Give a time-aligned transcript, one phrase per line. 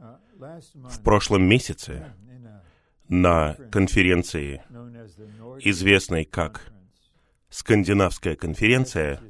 [0.00, 2.14] В прошлом месяце
[3.08, 4.62] на конференции,
[5.60, 6.72] известной как
[7.50, 9.20] Скандинавская конференция,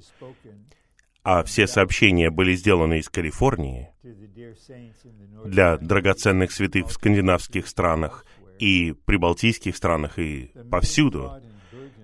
[1.22, 3.91] а все сообщения были сделаны из Калифорнии
[5.44, 8.24] для драгоценных святых в скандинавских странах
[8.58, 11.42] и прибалтийских странах и повсюду,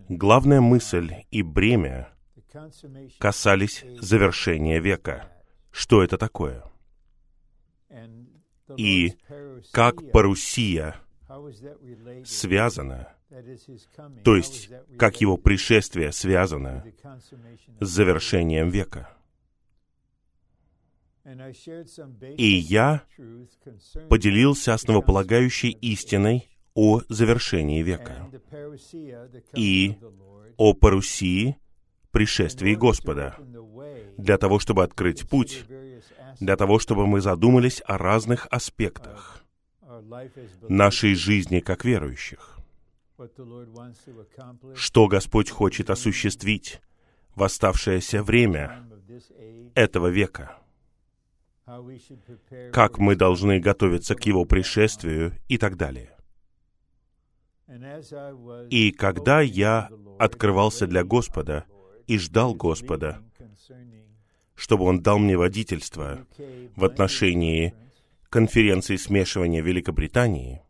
[0.09, 2.09] главная мысль и бремя
[3.19, 5.31] касались завершения века.
[5.71, 6.65] Что это такое?
[8.77, 9.15] И
[9.73, 10.97] как парусия
[12.25, 13.13] связана,
[14.25, 16.85] то есть как его пришествие связано
[17.81, 19.13] с завершением века.
[22.37, 23.03] И я
[24.09, 28.31] поделился основополагающей истиной о завершении века
[29.55, 29.97] и
[30.57, 31.57] о парусии
[32.13, 33.37] пришествии Господа,
[34.17, 35.65] для того, чтобы открыть путь,
[36.41, 39.45] для того, чтобы мы задумались о разных аспектах
[40.69, 42.59] нашей жизни как верующих.
[44.75, 46.81] Что Господь хочет осуществить
[47.35, 48.87] в оставшееся время
[49.75, 50.59] этого века?
[52.73, 56.17] Как мы должны готовиться к Его пришествию и так далее.
[58.71, 61.65] И когда я открывался для Господа
[62.07, 63.21] и ждал Господа,
[64.57, 66.27] чтобы Он дал мне водительство
[66.75, 67.75] в отношении
[68.29, 70.63] конференции смешивания Великобритании,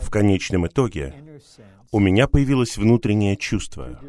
[0.00, 1.14] в конечном итоге
[1.92, 4.00] у меня появилось внутреннее чувство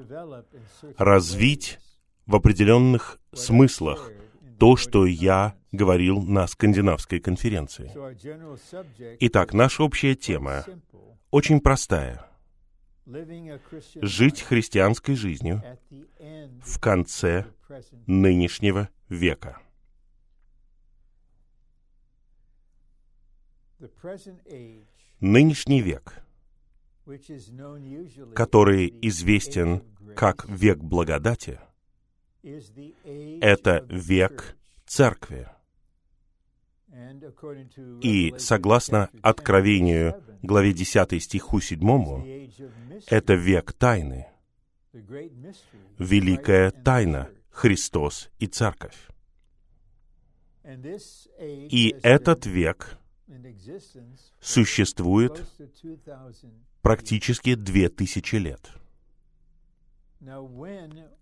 [0.97, 1.79] развить
[2.25, 4.11] в определенных смыслах
[4.57, 7.91] то, что я говорил на скандинавской конференции.
[9.19, 10.65] Итак, наша общая тема
[11.29, 12.25] очень простая.
[14.01, 15.63] Жить христианской жизнью
[16.63, 17.45] в конце
[18.05, 19.59] нынешнего века.
[25.19, 26.21] Нынешний век,
[28.35, 29.83] который известен
[30.15, 31.59] как век благодати,
[32.43, 35.49] это век церкви.
[38.01, 41.79] И согласно Откровению, главе 10 стиху 7,
[43.07, 44.27] это век тайны,
[44.93, 49.07] великая тайна, Христос и Церковь.
[50.63, 52.99] И этот век
[54.39, 55.43] существует
[56.83, 58.71] практически две тысячи лет.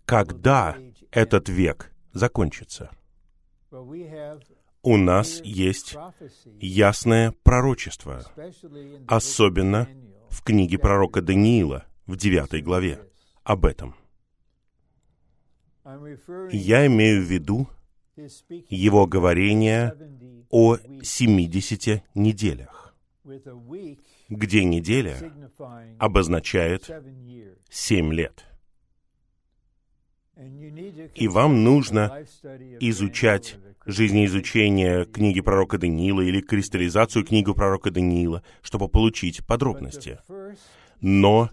[0.04, 0.76] Когда
[1.10, 2.90] этот век закончится?
[4.82, 5.96] У нас есть
[6.60, 8.30] ясное пророчество,
[9.08, 9.88] особенно
[10.28, 13.10] в книге пророка Даниила в девятой главе
[13.42, 13.96] об этом.
[16.50, 17.68] Я имею в виду
[18.68, 19.94] его говорение
[20.50, 22.94] о 70 неделях,
[24.28, 25.16] где неделя
[25.98, 26.90] обозначает
[27.68, 28.44] 7 лет.
[31.14, 32.24] И вам нужно
[32.80, 40.18] изучать жизнеизучение книги пророка Даниила или кристаллизацию книги пророка Даниила, чтобы получить подробности.
[41.00, 41.48] Но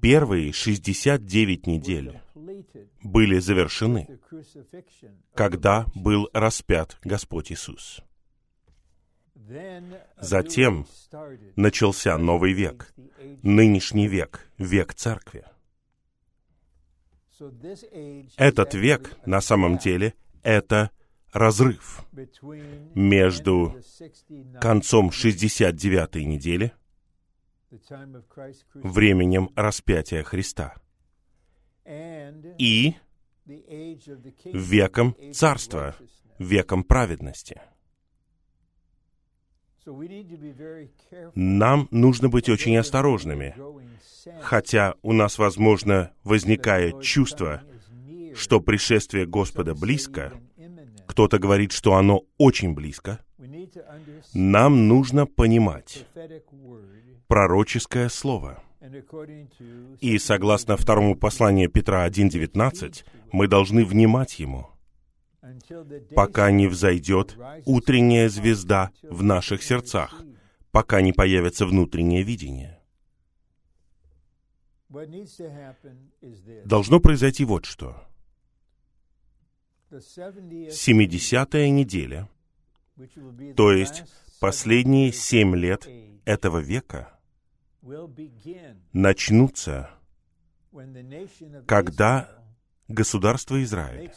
[0.00, 2.20] первые 69 недель
[3.02, 4.18] были завершены,
[5.34, 8.02] когда был распят Господь Иисус.
[10.20, 10.86] Затем
[11.56, 12.94] начался новый век,
[13.42, 15.44] нынешний век, век Церкви.
[18.36, 20.90] Этот век, на самом деле, это
[21.32, 22.04] разрыв
[22.94, 23.76] между
[24.60, 26.72] концом 69-й недели,
[28.74, 30.76] временем распятия Христа,
[31.86, 32.94] и
[34.52, 35.94] веком царства,
[36.38, 37.60] веком праведности.
[41.34, 43.54] Нам нужно быть очень осторожными,
[44.40, 47.62] хотя у нас, возможно, возникает чувство,
[48.34, 50.32] что пришествие Господа близко,
[51.06, 53.20] кто-то говорит, что оно очень близко,
[54.32, 56.06] нам нужно понимать
[57.26, 58.62] пророческое слово.
[60.00, 64.68] И согласно второму посланию Петра 1.19, мы должны внимать ему,
[66.14, 70.22] пока не взойдет утренняя звезда в наших сердцах,
[70.70, 72.80] пока не появится внутреннее видение.
[76.64, 78.06] Должно произойти вот что.
[79.90, 82.28] Семидесятая неделя,
[83.56, 84.04] то есть
[84.40, 85.88] последние семь лет
[86.24, 87.13] этого века,
[88.92, 89.90] начнутся,
[91.66, 92.28] когда
[92.88, 94.10] государство Израиль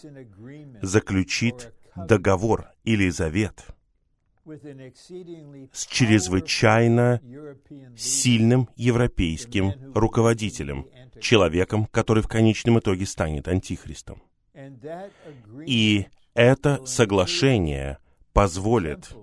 [0.81, 3.65] заключит договор или завет
[5.73, 7.21] с чрезвычайно
[7.97, 10.87] сильным европейским руководителем,
[11.19, 14.23] человеком, который в конечном итоге станет антихристом.
[15.65, 17.97] И это соглашение
[18.31, 19.13] позволит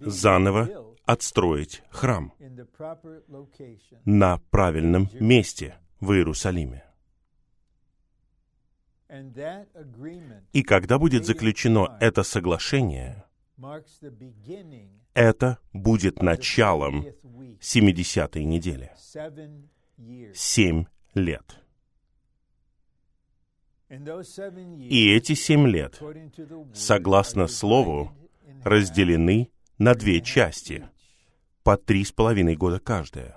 [0.00, 2.32] заново отстроить храм
[4.04, 6.84] на правильном месте в Иерусалиме.
[10.52, 13.24] И когда будет заключено это соглашение,
[15.14, 17.06] это будет началом
[17.60, 18.90] 70-й недели.
[20.34, 21.60] Семь лет.
[23.88, 26.02] И эти семь лет,
[26.72, 28.10] согласно Слову,
[28.64, 30.88] разделены на две части,
[31.64, 33.36] по три с половиной года каждая.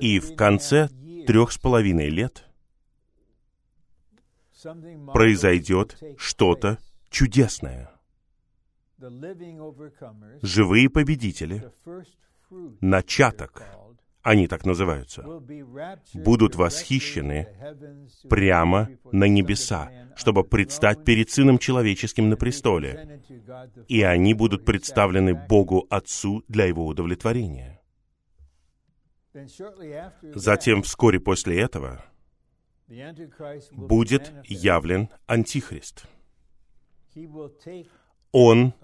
[0.00, 0.88] И в конце
[1.26, 2.44] трех с половиной лет
[5.12, 6.78] произойдет что-то
[7.08, 7.90] чудесное.
[10.42, 11.72] Живые победители,
[12.80, 13.62] начаток,
[14.24, 15.22] они так называются,
[16.14, 17.46] будут восхищены
[18.28, 23.20] прямо на небеса, чтобы предстать перед Сыном Человеческим на престоле.
[23.86, 27.82] И они будут представлены Богу Отцу для Его удовлетворения.
[30.34, 32.02] Затем, вскоре после этого,
[33.72, 36.06] будет явлен Антихрист.
[38.36, 38.74] Он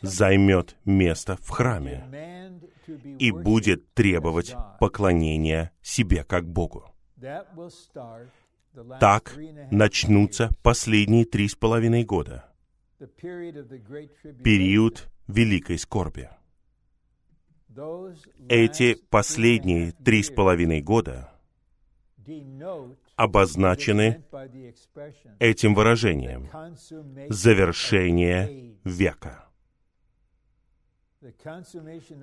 [0.00, 2.62] займет место в храме
[3.18, 6.86] и будет требовать поклонения себе как Богу.
[8.98, 9.38] Так
[9.70, 12.50] начнутся последние три с половиной года,
[14.42, 16.30] период великой скорби.
[18.48, 21.34] Эти последние три с половиной года
[23.22, 24.24] обозначены
[25.38, 26.48] этим выражением
[27.28, 29.48] «завершение века».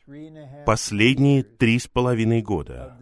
[0.65, 2.97] последние три с половиной года,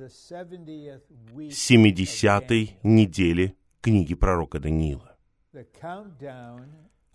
[1.34, 5.16] 70-й недели книги пророка Даниила.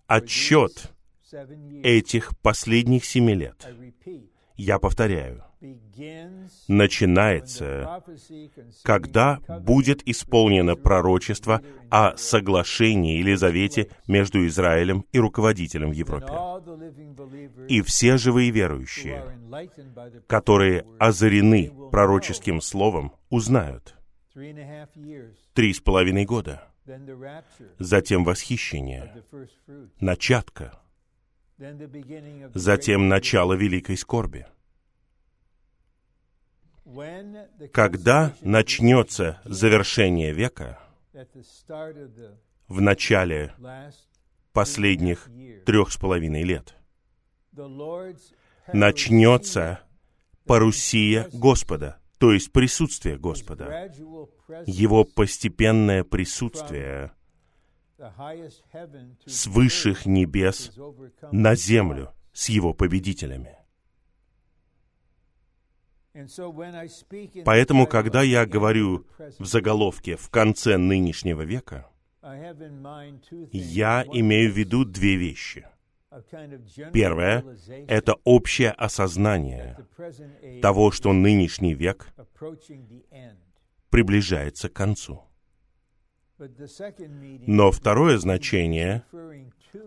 [0.07, 0.91] Отчет
[1.83, 3.67] этих последних семи лет,
[4.55, 5.46] я повторяю,
[6.67, 8.03] начинается,
[8.83, 16.33] когда будет исполнено пророчество о соглашении или завете между Израилем и руководителем в Европе.
[17.67, 19.25] И все живые верующие,
[20.27, 23.95] которые озарены пророческим словом, узнают.
[25.53, 26.63] Три с половиной года.
[27.79, 29.23] Затем восхищение,
[29.99, 30.79] начатка,
[32.53, 34.45] затем начало великой скорби—
[37.73, 40.79] когда начнется завершение века,
[42.67, 43.53] в начале
[44.53, 45.29] последних
[45.65, 46.75] трех с половиной лет,
[48.71, 49.81] начнется
[50.45, 53.91] парусия Господа, то есть присутствие Господа,
[54.65, 57.11] Его постепенное присутствие
[59.25, 60.71] с высших небес
[61.31, 63.57] на землю с Его победителями.
[67.45, 69.05] Поэтому, когда я говорю
[69.39, 71.87] в заголовке «в конце нынешнего века»,
[73.51, 75.67] я имею в виду две вещи.
[76.93, 77.43] Первое—
[77.87, 79.77] это общее осознание
[80.61, 82.07] того, что нынешний век
[83.89, 85.23] приближается к концу.
[86.39, 89.03] Но второе значение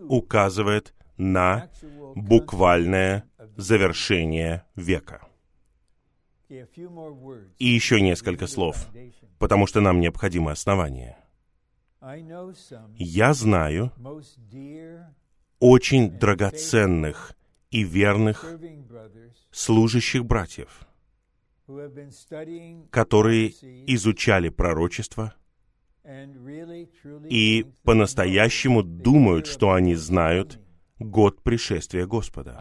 [0.09, 1.69] указывает на
[2.15, 3.25] буквальное
[3.57, 5.27] завершение века.
[7.59, 8.87] И еще несколько слов,
[9.39, 11.17] потому что нам необходимо основание.
[12.95, 13.91] Я знаю
[15.59, 17.35] очень драгоценных
[17.69, 18.45] и верных
[19.51, 20.87] служащих братьев,
[22.89, 23.49] которые
[23.87, 25.33] изучали пророчество
[27.29, 30.59] и по-настоящему думают, что они знают
[31.09, 32.57] год пришествия Господа.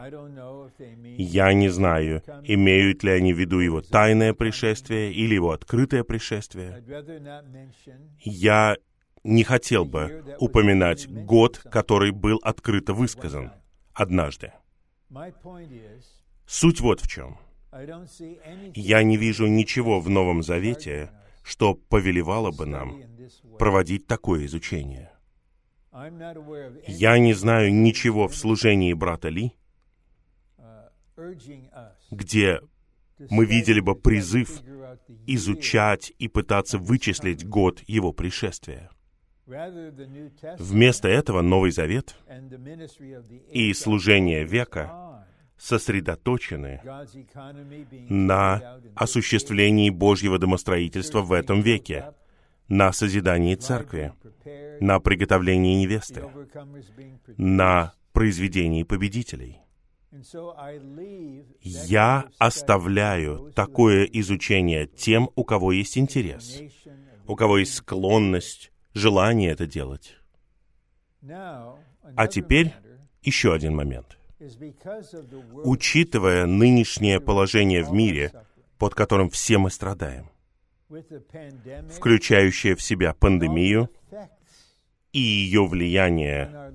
[1.19, 6.83] Я не знаю, имеют ли они в виду его тайное пришествие или его открытое пришествие.
[8.21, 8.77] Я
[9.23, 13.53] не хотел бы упоминать год, который был открыто высказан
[13.93, 14.53] однажды.
[16.47, 17.39] Суть вот в чем.
[18.75, 21.11] Я не вижу ничего в Новом Завете,
[21.43, 23.01] что повелевало бы нам
[23.59, 25.11] проводить такое изучение.
[25.93, 29.53] Я не знаю ничего в служении брата Ли,
[32.11, 32.61] где
[33.29, 34.63] мы видели бы призыв
[35.27, 38.91] изучать и пытаться вычислить год его пришествия.
[40.59, 42.17] Вместо этого Новый Завет
[43.51, 45.27] и служение века
[45.59, 46.81] сосредоточены
[48.09, 52.15] на осуществлении Божьего домостроительства в этом веке,
[52.71, 54.15] на созидании церкви,
[54.81, 56.25] на приготовлении невесты,
[57.37, 59.59] на произведении победителей.
[61.61, 66.63] Я оставляю такое изучение тем, у кого есть интерес,
[67.27, 70.17] у кого есть склонность, желание это делать.
[71.23, 72.73] А теперь
[73.23, 74.17] еще один момент.
[75.65, 78.33] Учитывая нынешнее положение в мире,
[78.79, 80.31] под которым все мы страдаем,
[81.91, 83.91] включающее в себя пандемию
[85.13, 86.73] и ее влияние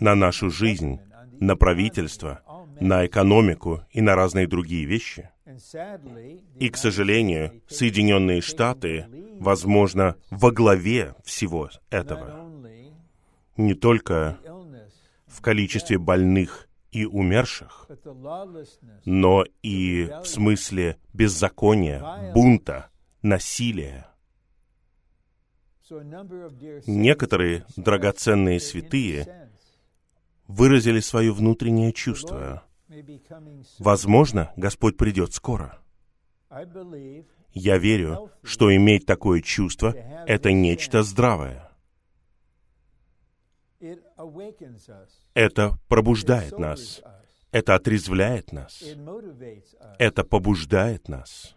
[0.00, 1.00] на нашу жизнь,
[1.40, 2.42] на правительство,
[2.80, 5.30] на экономику и на разные другие вещи.
[6.58, 9.06] И, к сожалению, Соединенные Штаты,
[9.38, 12.50] возможно, во главе всего этого.
[13.56, 14.38] Не только
[15.26, 17.88] в количестве больных и умерших,
[19.04, 22.90] но и в смысле беззакония, бунта,
[23.24, 24.06] насилия.
[26.86, 29.50] Некоторые драгоценные святые
[30.46, 32.62] выразили свое внутреннее чувство.
[33.78, 35.78] Возможно, Господь придет скоро.
[37.52, 39.94] Я верю, что иметь такое чувство—
[40.26, 41.70] это нечто здравое.
[45.34, 47.02] Это пробуждает нас.
[47.50, 48.82] Это отрезвляет нас.
[49.98, 51.56] Это побуждает нас.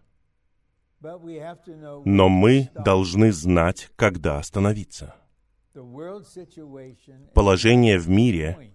[1.02, 5.16] Но мы должны знать, когда остановиться.
[7.34, 8.74] Положение в мире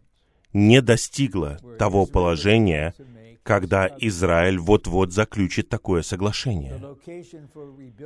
[0.53, 2.95] не достигло того положения,
[3.43, 6.81] когда Израиль вот-вот заключит такое соглашение.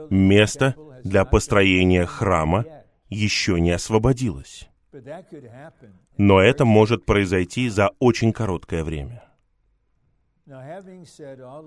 [0.09, 2.65] Место для построения храма
[3.11, 4.69] еще не освободилось.
[6.17, 9.23] Но это может произойти за очень короткое время.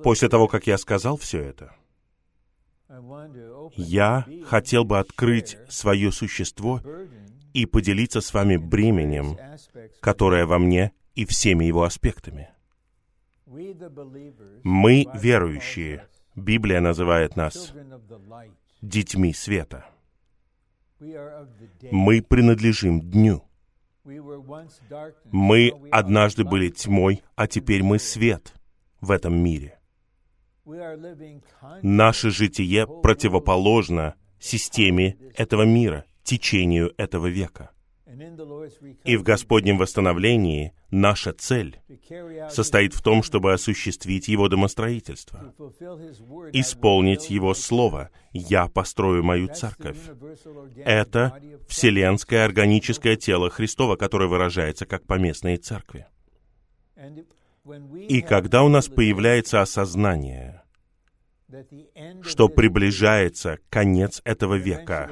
[0.03, 1.75] После того, как я сказал все это,
[3.75, 6.81] я хотел бы открыть свое существо
[7.53, 9.37] и поделиться с вами бременем,
[9.99, 12.49] которое во мне и всеми его аспектами.
[13.45, 17.73] Мы, верующие, Библия называет нас
[18.81, 19.85] детьми света.
[20.99, 23.43] Мы принадлежим дню.
[25.25, 28.53] Мы однажды были тьмой, а теперь мы свет
[29.01, 29.78] в этом мире.
[31.81, 37.71] Наше житие противоположно системе этого мира, течению этого века.
[39.03, 41.79] И в Господнем восстановлении наша цель
[42.49, 45.53] состоит в том, чтобы осуществить Его домостроительство,
[46.53, 49.97] исполнить Его Слово «Я построю мою церковь».
[50.83, 56.07] Это вселенское органическое тело Христова, которое выражается как поместные церкви.
[58.07, 60.58] И когда у нас появляется осознание,
[62.21, 65.09] что приближается конец этого века,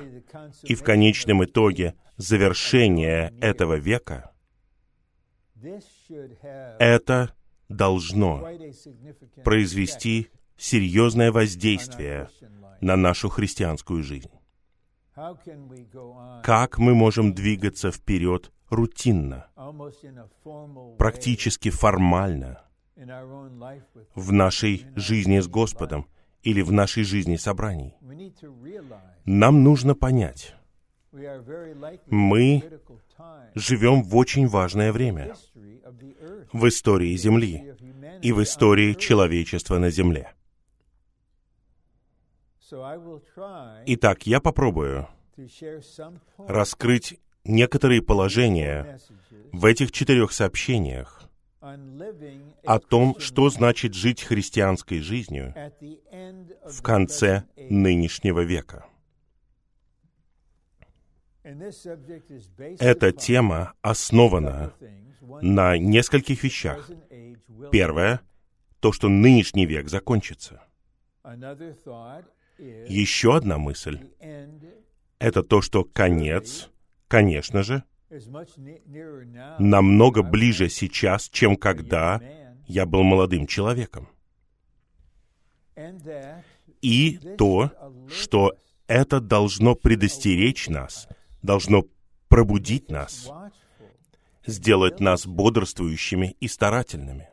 [0.63, 4.32] и в конечном итоге завершение этого века,
[6.79, 7.34] это
[7.70, 8.48] должно
[9.44, 12.29] произвести серьезное воздействие
[12.82, 14.32] на нашу христианскую жизнь.
[16.44, 19.48] Как мы можем двигаться вперед рутинно,
[21.00, 22.63] практически формально
[24.15, 26.08] в нашей жизни с Господом
[26.48, 27.94] или в нашей жизни собраний?
[29.25, 30.56] Нам нужно понять,
[32.06, 32.63] мы
[33.54, 35.36] живем в очень важное время
[36.54, 37.75] в истории Земли
[38.22, 40.34] и в истории человечества на Земле.
[43.86, 45.08] Итак, я попробую
[46.38, 49.00] раскрыть некоторые положения
[49.51, 51.17] в этих четырех сообщениях
[52.64, 55.54] о том, что значит жить христианской жизнью
[56.66, 58.86] в конце нынешнего века.
[62.80, 64.74] Эта тема основана
[65.42, 66.90] на нескольких вещах.
[67.72, 68.22] Первое—
[68.80, 70.62] то, что нынешний век закончится.
[72.58, 74.00] Еще одна мысль—
[75.20, 76.70] это то, что конец,
[77.08, 77.84] конечно же,
[79.60, 82.22] намного ближе сейчас, чем когда
[82.68, 84.10] я был молодым человеком.
[86.82, 87.72] И то,
[88.10, 91.08] что это должно предостеречь нас
[91.42, 91.86] должно
[92.28, 93.32] пробудить нас,
[94.46, 97.30] сделать нас бодрствующими и старательными.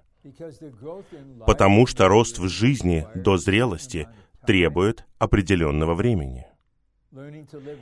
[1.47, 4.09] Потому что рост в жизни до зрелости
[4.47, 6.47] требует определенного времени.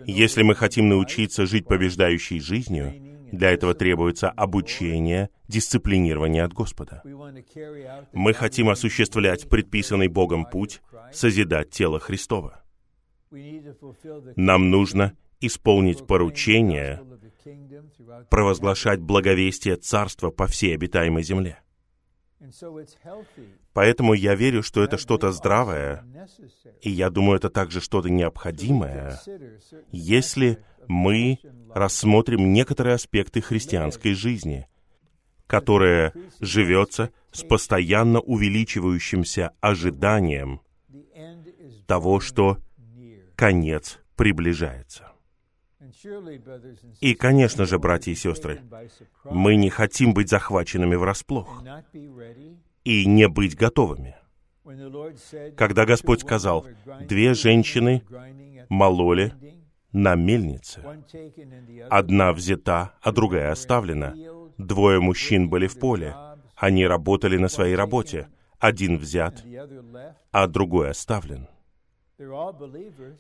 [0.07, 2.93] Если мы хотим научиться жить побеждающей жизнью,
[3.33, 7.03] для этого требуется обучение, дисциплинирование от Господа.
[8.13, 12.63] Мы хотим осуществлять предписанный Богом путь, созидать тело Христова.
[14.37, 17.01] Нам нужно исполнить поручение,
[18.29, 21.59] провозглашать благовестие Царства по всей обитаемой земле.
[23.73, 26.05] Поэтому я верю, что это что-то здравое,
[26.81, 29.21] и я думаю, это также что-то необходимое,
[29.91, 30.59] если
[30.89, 31.39] мы
[31.75, 34.67] рассмотрим некоторые аспекты христианской жизни,
[35.47, 40.61] которая живется с постоянно увеличивающимся ожиданием
[41.87, 42.59] того, что
[43.37, 45.12] конец приближается.
[47.01, 48.61] И, конечно же, братья и сестры,
[49.25, 51.63] мы не хотим быть захваченными врасплох
[52.85, 54.17] и не быть готовыми.
[55.57, 56.67] Когда Господь сказал,
[57.09, 58.03] две женщины
[58.69, 59.35] мололи
[59.93, 60.83] на мельнице.
[61.91, 64.15] Одна взята, а другая оставлена.
[64.59, 66.15] Двое мужчин были в поле.
[66.57, 68.29] Они работали на своей работе.
[68.59, 69.45] Один взят,
[70.31, 71.49] а другой оставлен.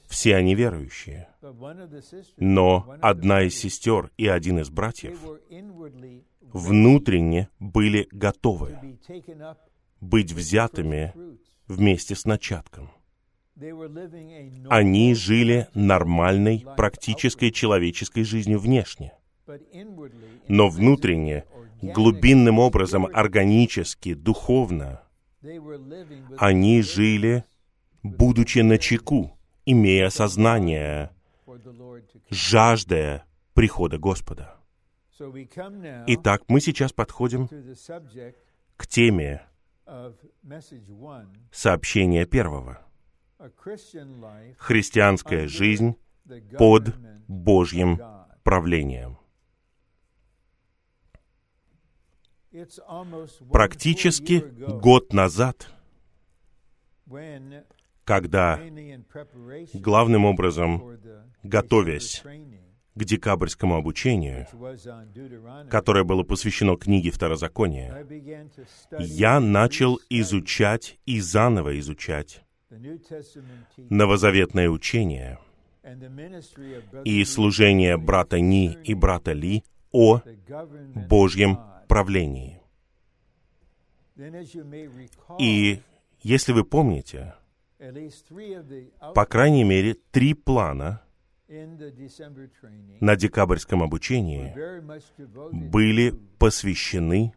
[0.07, 1.29] Все они верующие.
[2.37, 5.19] Но одна из сестер и один из братьев
[6.53, 8.79] внутренне были готовы
[10.01, 11.15] быть взятыми
[11.69, 12.91] вместе с начатком.
[14.69, 19.13] Они жили нормальной, практической человеческой жизнью внешне.
[20.49, 21.45] Но внутренне,
[21.81, 25.03] глубинным образом, органически, духовно,
[26.39, 27.45] они жили
[28.03, 31.11] будучи на чеку, имея сознание,
[32.31, 34.57] жаждая прихода Господа.
[36.07, 37.49] Итак, мы сейчас подходим
[38.77, 39.43] к теме
[41.53, 42.83] сообщения первого.
[44.59, 45.97] Христианская жизнь
[46.59, 46.95] под
[47.29, 48.01] Божьим
[48.43, 49.19] правлением.
[53.51, 54.45] Практически
[54.81, 55.69] год назад,
[58.05, 58.61] когда
[59.75, 60.99] главным образом,
[61.43, 62.23] готовясь
[62.95, 64.47] к декабрьскому обучению,
[65.71, 68.07] которое было посвящено книге Второзакония,
[68.99, 72.45] я начал изучать и заново изучать
[73.79, 75.39] новозаветное учение
[77.05, 80.21] и служение брата Ни и брата Ли о
[81.09, 82.61] Божьем правлении.
[85.39, 85.81] И
[86.23, 87.35] если вы помните,
[89.15, 91.03] по крайней мере, три плана
[93.01, 94.55] на декабрьском обучении
[95.53, 97.35] были посвящены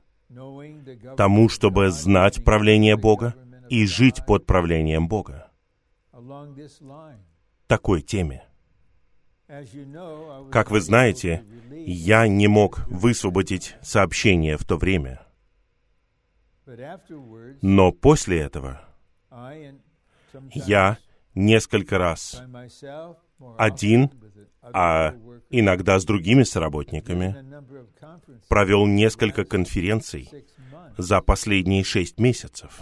[1.17, 3.35] тому, чтобы знать правление Бога
[3.69, 5.51] и жить под правлением Бога.
[7.67, 8.43] Такой теме.
[10.51, 15.25] Как вы знаете, я не мог высвободить сообщение в то время.
[17.61, 18.81] Но после этого
[20.51, 20.97] я
[21.35, 22.41] несколько раз
[23.57, 24.09] один,
[24.61, 25.13] а
[25.49, 27.35] иногда с другими соработниками,
[28.47, 30.29] провел несколько конференций
[30.97, 32.81] за последние шесть месяцев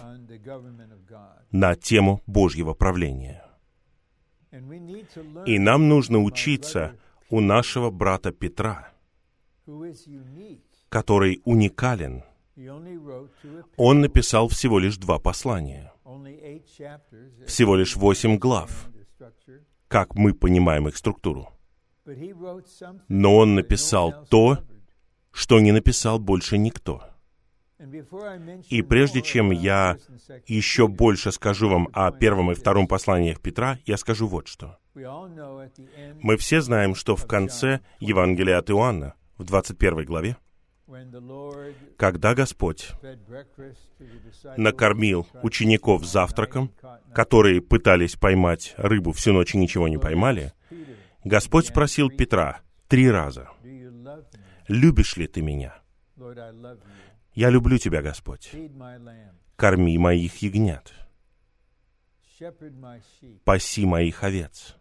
[1.50, 3.44] на тему Божьего правления.
[5.46, 6.96] И нам нужно учиться
[7.28, 8.92] у нашего брата Петра,
[10.88, 12.22] который уникален.
[13.76, 15.93] Он написал всего лишь два послания
[17.46, 18.88] всего лишь восемь глав,
[19.88, 21.48] как мы понимаем их структуру.
[23.08, 24.58] Но он написал то,
[25.30, 27.02] что не написал больше никто.
[28.70, 29.98] И прежде чем я
[30.46, 34.78] еще больше скажу вам о первом и втором посланиях Петра, я скажу вот что.
[34.94, 40.36] Мы все знаем, что в конце Евангелия от Иоанна, в 21 главе,
[41.96, 42.90] когда Господь
[44.56, 46.72] накормил учеников завтраком,
[47.12, 50.52] которые пытались поймать рыбу всю ночь и ничего не поймали,
[51.24, 53.48] Господь спросил Петра три раза,
[54.68, 55.74] «Любишь ли ты меня?»
[57.34, 58.52] «Я люблю тебя, Господь.
[59.56, 60.92] Корми моих ягнят.
[63.44, 64.76] Паси моих овец.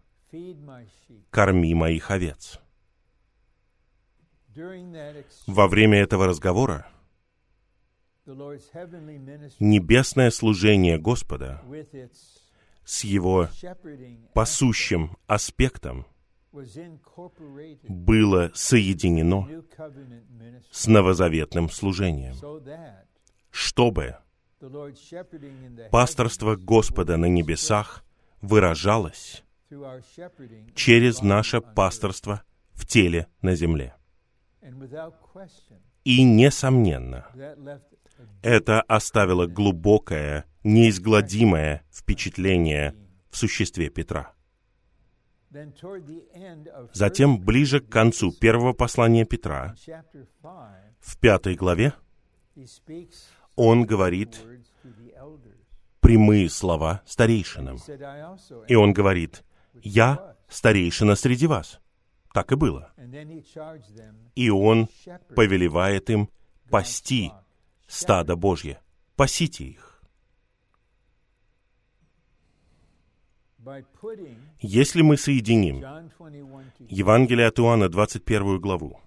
[1.32, 2.63] Корми моих овец».
[5.48, 6.88] Во время этого разговора
[9.60, 11.62] небесное служение Господа
[12.86, 13.50] с его
[14.34, 16.06] пасущим аспектом
[17.88, 19.50] было соединено
[20.72, 22.36] с новозаветным служением,
[23.50, 24.18] чтобы
[25.92, 28.06] пасторство Господа на небесах
[28.42, 29.44] выражалось
[30.76, 33.96] через наше пасторство в теле на земле.
[36.04, 37.28] И, несомненно,
[38.42, 42.96] это оставило глубокое, неизгладимое впечатление
[43.30, 44.34] в существе Петра.
[46.94, 49.76] Затем, ближе к концу первого послания Петра,
[51.00, 51.94] в пятой главе,
[53.56, 54.42] он говорит
[56.00, 57.78] прямые слова старейшинам.
[58.68, 59.44] И он говорит,
[59.82, 61.80] «Я старейшина среди вас».
[62.34, 62.92] Так и было.
[64.36, 64.90] И он
[65.36, 66.30] повелевает им
[66.70, 67.32] пасти
[67.88, 68.82] стадо Божье.
[69.16, 70.04] Пасите их.
[74.60, 75.78] Если мы соединим
[76.90, 79.00] Евангелие от Иоанна, 21 главу,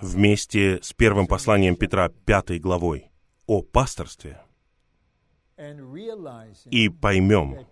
[0.00, 3.10] вместе с первым посланием Петра, 5 главой,
[3.46, 4.40] о пасторстве,
[6.70, 7.66] и поймем,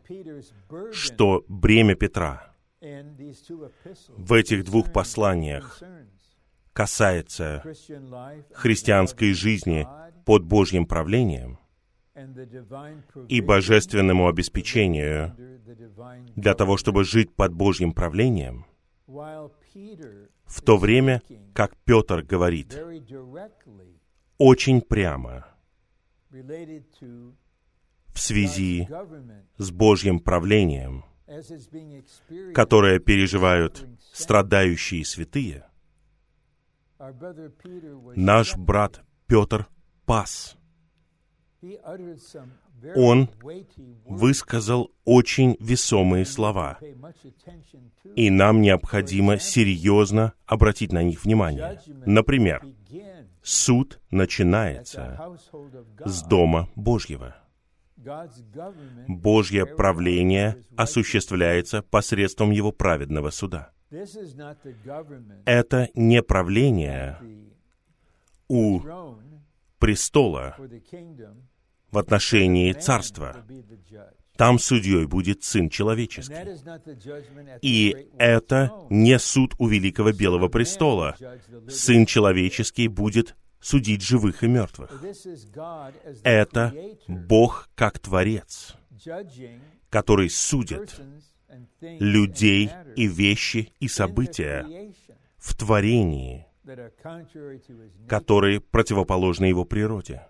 [0.93, 2.52] что бремя Петра
[2.83, 5.81] в этих двух посланиях
[6.73, 7.62] касается
[8.53, 9.87] христианской жизни
[10.25, 11.59] под Божьим правлением
[13.29, 15.37] и божественному обеспечению
[16.35, 18.66] для того, чтобы жить под Божьим правлением,
[19.07, 21.23] в то время
[21.55, 22.77] как Петр говорит
[24.38, 25.47] очень прямо
[26.31, 28.88] в связи
[29.57, 31.05] с Божьим правлением,
[32.55, 35.67] которое переживают страдающие святые,
[38.17, 39.69] наш брат Петр
[40.05, 40.57] пас.
[42.97, 43.31] Он
[44.05, 46.79] высказал очень весомые слова,
[48.17, 51.81] и нам необходимо серьезно обратить на них внимание.
[52.05, 52.67] Например,
[53.43, 55.19] суд начинается
[56.05, 57.37] с Дома Божьего.
[59.09, 63.71] Божье правление осуществляется посредством Его праведного суда.
[65.45, 67.19] Это не правление
[68.49, 68.81] у
[69.79, 70.57] престола
[71.91, 73.45] в отношении царства.
[74.37, 76.59] Там судьей будет Сын Человеческий.
[77.61, 81.17] И это не суд у Великого Белого Престола.
[81.69, 84.90] Сын Человеческий будет судить живых и мертвых.
[86.25, 86.75] Это
[87.07, 88.77] Бог как Творец,
[89.88, 91.01] который судит
[91.81, 94.92] людей и вещи и события
[95.38, 96.46] в творении,
[98.09, 100.27] которые противоположны его природе,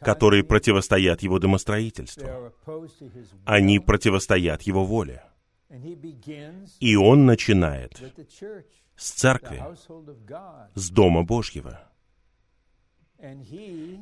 [0.00, 2.52] которые противостоят его домостроительству.
[3.44, 5.22] Они противостоят его воле.
[6.80, 8.00] И он начинает
[8.96, 9.62] с церкви,
[10.74, 11.88] с Дома Божьего.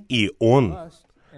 [0.09, 0.91] И Он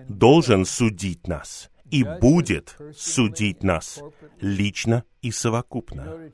[0.08, 4.02] должен судить нас и будет судить нас
[4.40, 6.32] лично и совокупно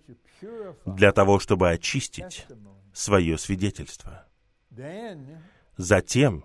[0.87, 2.47] для того, чтобы очистить
[2.93, 4.27] свое свидетельство.
[5.77, 6.45] Затем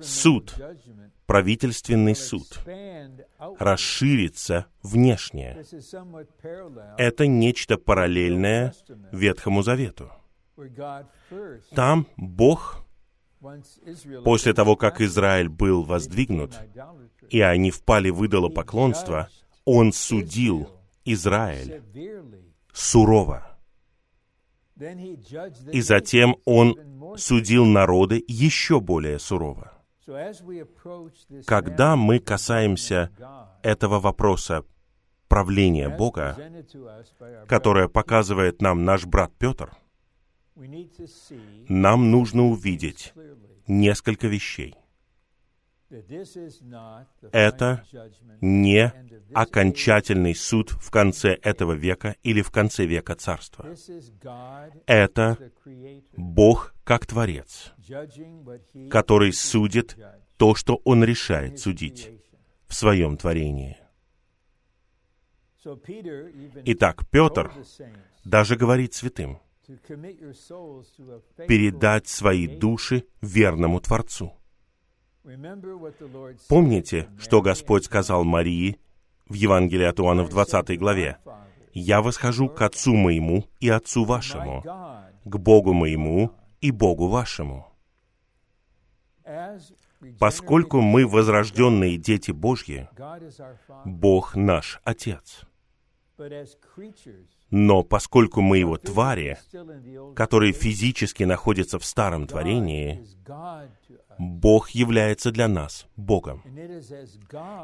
[0.00, 0.54] суд,
[1.26, 2.58] правительственный суд,
[3.58, 5.64] расширится внешне.
[6.98, 8.74] Это нечто параллельное
[9.12, 10.10] Ветхому Завету.
[11.74, 12.84] Там Бог,
[14.24, 16.58] после того, как Израиль был воздвигнут,
[17.30, 19.28] и они впали в идолопоклонство,
[19.64, 20.68] Он судил
[21.04, 21.82] Израиль
[22.72, 23.51] сурово.
[25.72, 26.76] И затем Он
[27.16, 29.72] судил народы еще более сурово.
[31.46, 33.10] Когда мы касаемся
[33.62, 34.64] этого вопроса
[35.28, 36.36] правления Бога,
[37.46, 39.70] которое показывает нам наш брат Петр,
[41.68, 43.14] нам нужно увидеть
[43.66, 44.74] несколько вещей.
[47.32, 47.84] Это
[48.40, 48.92] не
[49.34, 53.66] окончательный суд в конце этого века или в конце века царства.
[54.86, 55.38] Это
[56.16, 57.72] Бог как Творец,
[58.90, 59.96] который судит
[60.38, 62.10] то, что Он решает судить
[62.66, 63.76] в своем творении.
[66.64, 67.52] Итак, Петр
[68.24, 69.40] даже говорит святым,
[71.46, 74.32] передать свои души верному Творцу.
[76.48, 78.78] Помните, что Господь сказал Марии
[79.28, 81.18] в Евангелии от Иоанна в 20 главе?
[81.74, 84.62] «Я восхожу к Отцу моему и Отцу вашему,
[85.24, 87.66] к Богу моему и Богу вашему».
[90.18, 92.88] Поскольку мы возрожденные дети Божьи,
[93.84, 95.42] Бог наш Отец.
[97.50, 99.38] Но поскольку мы его твари,
[100.14, 103.04] которые физически находятся в старом творении,
[104.18, 106.42] Бог является для нас Богом.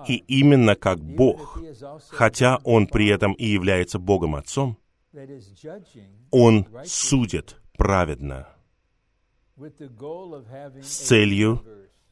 [0.08, 1.60] И именно как Бог,
[2.08, 4.76] хотя Он при этом и является Богом Отцом,
[6.30, 8.48] Он судит праведно
[10.82, 11.64] с целью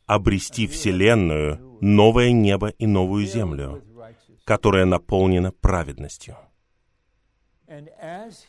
[0.06, 3.82] обрести Вселенную, новое небо и новую землю,
[4.46, 6.36] которая наполнена праведностью.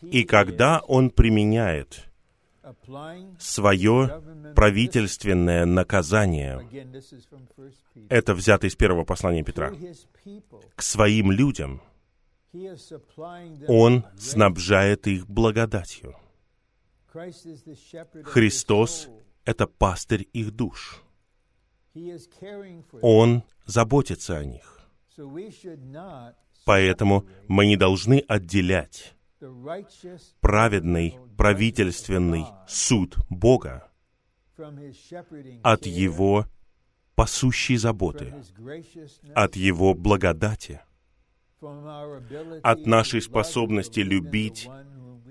[0.02, 2.06] И когда Он применяет
[3.40, 4.22] свое
[4.56, 6.62] правительственное наказание,
[8.10, 9.74] это взято из первого послания Петра,
[10.76, 11.82] к своим людям,
[13.68, 16.16] Он снабжает их благодатью.
[18.24, 19.10] Христос—
[19.46, 21.02] это пастырь их душ.
[23.02, 24.77] Он заботится о них.
[26.66, 29.16] Поэтому мы не должны отделять
[30.42, 33.90] праведный правительственный суд Бога
[35.64, 36.46] от Его
[37.16, 38.34] пасущей заботы,
[39.36, 40.82] от Его благодати,
[42.64, 44.68] от нашей способности любить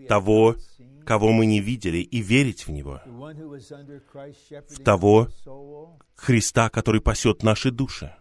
[0.08, 0.56] того,
[1.04, 3.00] кого мы не видели, и верить в Него,
[4.68, 5.28] в того
[6.14, 8.14] Христа, который пасет наши души.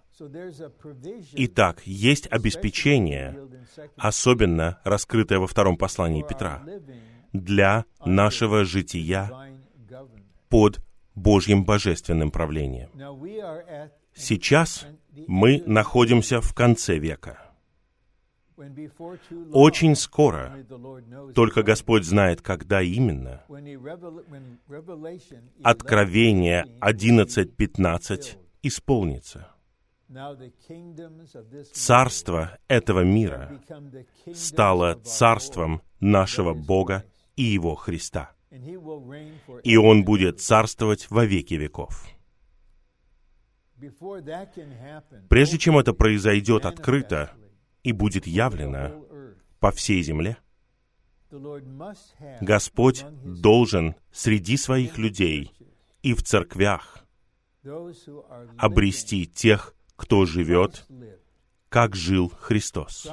[1.33, 3.37] Итак, есть обеспечение,
[3.97, 6.63] особенно раскрытое во втором послании Петра,
[7.33, 9.29] для нашего жития
[10.49, 10.79] под
[11.15, 12.89] Божьим божественным правлением.
[14.13, 14.87] Сейчас
[15.27, 17.41] мы находимся в конце века.
[19.51, 20.65] Очень скоро,
[21.33, 23.43] только Господь знает, когда именно,
[25.61, 29.54] Откровение 11.15 исполнится.
[31.73, 33.59] Царство этого мира
[34.33, 38.31] стало царством нашего Бога и Его Христа.
[39.63, 42.05] И Он будет царствовать во веки веков.
[45.29, 47.31] Прежде чем это произойдет открыто
[47.83, 49.03] и будет явлено
[49.59, 50.37] по всей земле,
[52.39, 55.51] Господь должен среди своих людей
[56.01, 57.05] и в церквях
[58.57, 60.87] обрести тех, кто живет,
[61.69, 63.07] как жил Христос,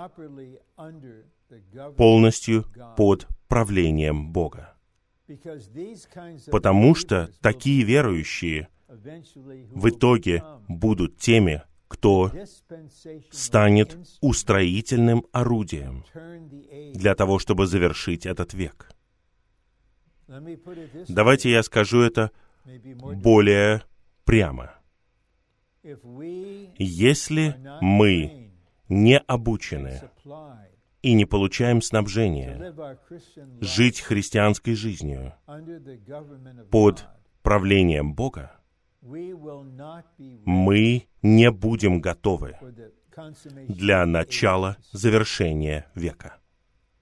[1.96, 2.64] полностью
[2.96, 4.74] под правлением Бога.
[6.50, 12.32] Потому что такие верующие в итоге будут теми, кто
[13.30, 16.04] станет устроительным орудием
[16.94, 18.90] для того, чтобы завершить этот век.
[21.08, 22.30] Давайте я скажу это
[22.64, 23.82] более
[24.24, 24.81] прямо.
[25.84, 28.52] Если мы
[28.88, 30.00] не обучены
[31.02, 32.72] и не получаем снабжение
[33.60, 35.34] жить христианской жизнью
[36.70, 37.04] под
[37.42, 38.60] правлением Бога,
[39.00, 42.56] мы не будем готовы
[43.66, 46.38] для начала завершения века.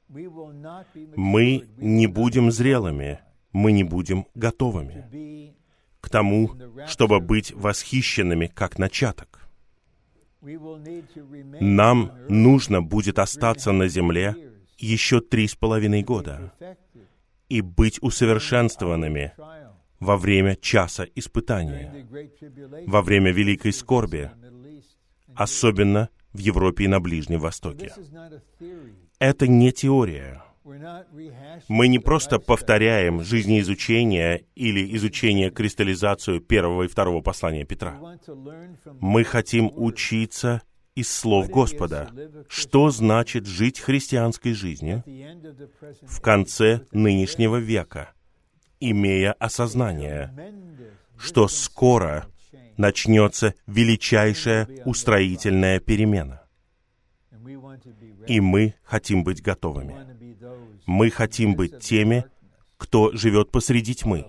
[0.09, 3.21] Мы не будем зрелыми,
[3.53, 5.60] мы не будем готовыми
[6.01, 9.49] к тому, чтобы быть восхищенными как начаток.
[11.61, 14.35] Нам нужно будет остаться на земле
[14.79, 16.53] еще три с половиной года
[17.49, 19.33] и быть усовершенствованными
[19.99, 22.07] во время часа испытания,
[22.87, 24.31] во время великой скорби,
[25.35, 27.93] особенно в Европе и на Ближнем Востоке.
[29.19, 30.43] Это не теория.
[31.69, 37.99] Мы не просто повторяем жизнеизучение или изучение кристаллизацию первого и второго послания Петра.
[39.01, 40.63] Мы хотим учиться
[40.95, 42.11] из слов Господа,
[42.49, 45.05] что значит жить христианской жизнью
[46.03, 48.13] в конце нынешнего века,
[48.81, 50.35] имея осознание,
[51.17, 52.27] что скоро
[52.77, 56.43] начнется величайшая устроительная перемена.
[58.27, 60.10] И мы хотим быть готовыми.
[60.91, 62.25] Мы хотим быть теми,
[62.77, 64.27] кто живет посреди тьмы.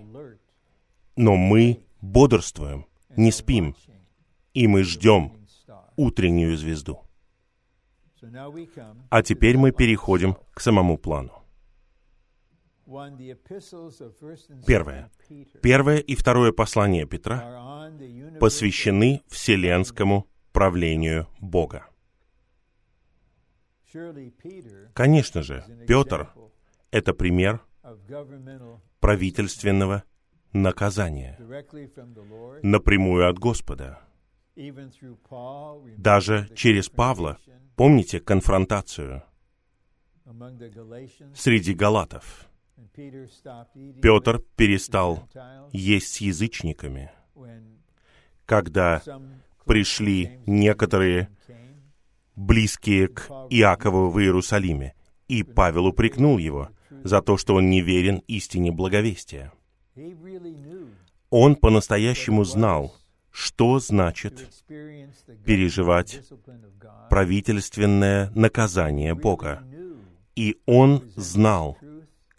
[1.16, 3.74] Но мы бодрствуем, не спим,
[4.54, 5.32] и мы ждем
[5.96, 7.00] утреннюю звезду.
[9.10, 11.32] А теперь мы переходим к самому плану.
[14.64, 15.10] Первое.
[15.62, 17.90] Первое и второе послание Петра
[18.38, 21.88] посвящены вселенскому правлению Бога.
[24.94, 26.32] Конечно же, Петр—
[26.92, 27.60] это пример
[29.00, 30.04] правительственного
[30.52, 31.36] наказания
[32.62, 33.98] напрямую от Господа.
[35.96, 37.38] Даже через Павла,
[37.74, 39.24] помните конфронтацию?
[41.34, 42.46] среди галатов.
[44.00, 45.28] Петр перестал
[45.72, 47.10] есть с язычниками,
[48.46, 49.02] когда
[49.64, 51.28] пришли некоторые
[52.36, 54.94] близкие к Иакову в Иерусалиме,
[55.28, 56.70] и Павел упрекнул его
[57.04, 59.52] за то, что он не верен истине благовестия.
[61.30, 62.94] Он по-настоящему знал,
[63.30, 64.48] что значит
[65.44, 66.20] переживать
[67.08, 69.64] правительственное наказание Бога.
[70.36, 71.78] И он знал,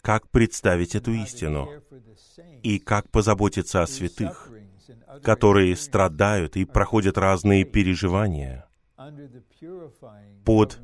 [0.00, 1.68] как представить эту истину
[2.62, 4.50] и как позаботиться о святых,
[5.22, 8.66] которые страдают и проходят разные переживания
[10.44, 10.78] под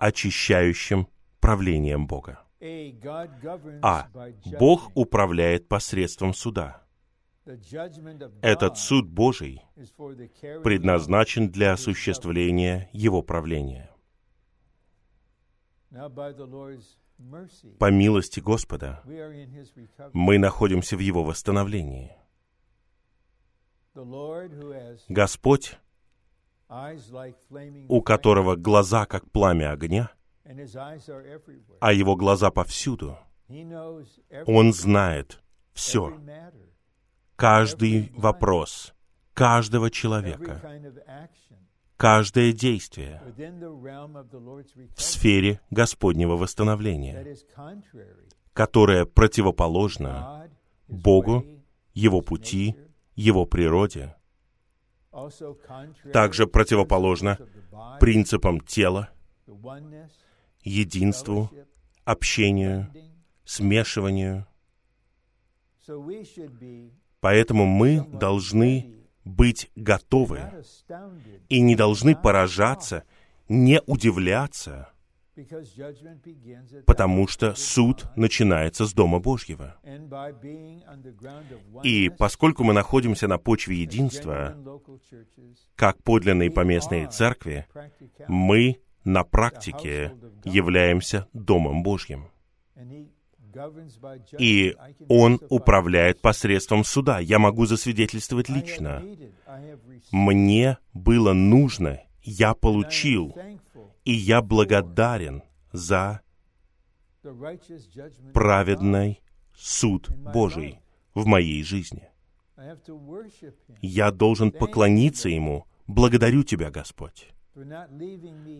[0.00, 1.08] очищающим
[1.40, 2.45] правлением Бога.
[3.82, 4.08] А.
[4.58, 6.82] Бог управляет посредством суда.
[8.42, 9.62] Этот суд Божий
[10.64, 13.90] предназначен для осуществления Его правления.
[17.78, 19.02] По милости Господа
[20.12, 22.16] мы находимся в Его восстановлении.
[25.08, 25.78] Господь,
[27.88, 30.10] у которого глаза как пламя огня,
[31.80, 33.18] а его глаза повсюду,
[34.46, 36.18] Он знает все,
[37.36, 38.94] каждый вопрос
[39.36, 40.62] каждого человека,
[41.96, 43.22] каждое действие
[44.96, 47.36] в сфере Господнего восстановления,
[48.54, 50.50] которое противоположно
[50.88, 51.44] Богу,
[51.92, 52.76] Его пути,
[53.14, 54.16] Его природе,
[56.12, 57.38] также противоположно
[58.00, 59.10] принципам тела,
[60.66, 61.50] единству,
[62.04, 62.92] общению,
[63.44, 64.46] смешиванию.
[67.20, 70.40] Поэтому мы должны быть готовы
[71.48, 73.04] и не должны поражаться,
[73.48, 74.90] не удивляться,
[76.86, 79.76] потому что суд начинается с Дома Божьего.
[81.82, 84.56] И поскольку мы находимся на почве единства,
[85.74, 87.66] как подлинные поместные церкви,
[88.28, 90.14] мы на практике
[90.44, 92.28] являемся Домом Божьим.
[94.38, 94.76] И
[95.08, 97.20] Он управляет посредством суда.
[97.20, 99.02] Я могу засвидетельствовать лично.
[100.10, 103.34] Мне было нужно, я получил,
[104.04, 105.42] и я благодарен
[105.72, 106.20] за
[108.34, 109.22] праведный
[109.54, 110.80] суд Божий
[111.14, 112.10] в моей жизни.
[113.80, 115.64] Я должен поклониться Ему.
[115.86, 117.28] Благодарю Тебя, Господь,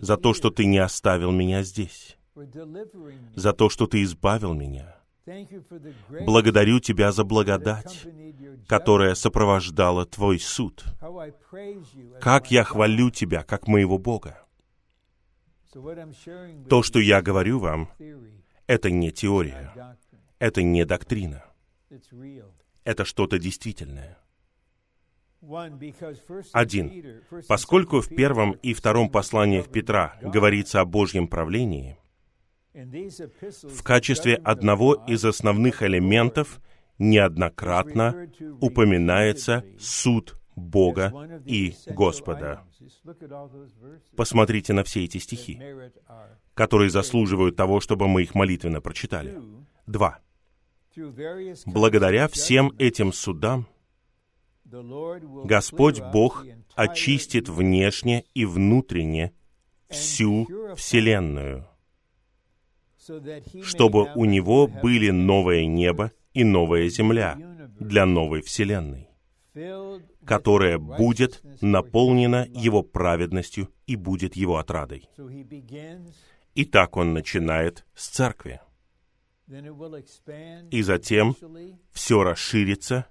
[0.00, 2.16] за то, что Ты не оставил меня здесь
[3.34, 4.96] за то, что Ты избавил меня.
[6.24, 8.06] Благодарю Тебя за благодать,
[8.68, 10.84] которая сопровождала Твой суд.
[12.20, 14.42] Как я хвалю Тебя, как моего Бога.
[16.68, 17.90] То, что я говорю вам,
[18.66, 19.98] это не теория,
[20.38, 21.44] это не доктрина.
[22.84, 24.18] Это что-то действительное.
[26.52, 27.22] Один.
[27.48, 31.98] Поскольку в первом и втором посланиях Петра говорится о Божьем правлении,
[32.74, 36.60] в качестве одного из основных элементов
[36.98, 38.28] неоднократно
[38.60, 41.12] упоминается суд Бога
[41.44, 42.64] и Господа.
[44.16, 45.60] Посмотрите на все эти стихи,
[46.54, 49.38] которые заслуживают того, чтобы мы их молитвенно прочитали.
[49.86, 50.18] Два.
[51.66, 53.68] Благодаря всем этим судам
[55.44, 59.32] Господь Бог очистит внешне и внутренне
[59.88, 61.68] всю Вселенную—
[63.62, 67.36] чтобы у него были новое небо и новая земля
[67.78, 69.08] для новой вселенной,
[70.24, 75.08] которая будет наполнена его праведностью и будет его отрадой.
[76.54, 78.60] И так он начинает с церкви.
[80.70, 81.36] И затем
[81.92, 83.06] все расширится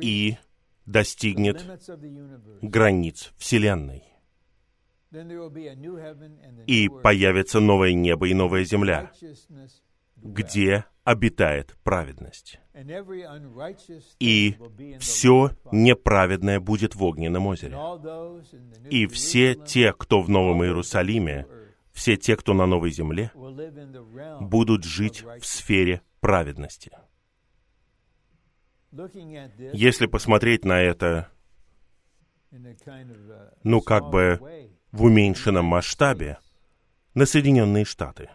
[0.00, 0.36] и
[0.84, 1.64] достигнет
[2.62, 4.04] границ Вселенной
[6.66, 9.10] и появится новое небо и новая земля,
[10.16, 12.60] где обитает праведность.
[14.18, 14.56] И
[14.98, 17.76] все неправедное будет в огненном озере.
[18.90, 21.46] И все те, кто в Новом Иерусалиме,
[21.92, 23.30] все те, кто на новой земле,
[24.40, 26.90] будут жить в сфере праведности.
[29.72, 31.30] Если посмотреть на это,
[33.62, 36.38] ну, как бы в уменьшенном масштабе
[37.14, 38.30] на Соединенные Штаты,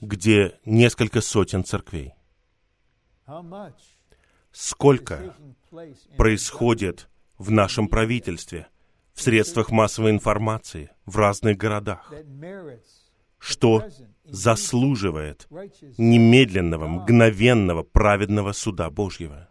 [0.00, 2.14] где несколько сотен церквей.
[4.52, 5.34] Сколько
[6.16, 7.08] происходит
[7.38, 8.68] в нашем правительстве,
[9.12, 12.12] в средствах массовой информации, в разных городах,
[13.38, 13.86] что
[14.28, 15.48] заслуживает
[15.98, 19.48] немедленного, мгновенного, праведного суда Божьего.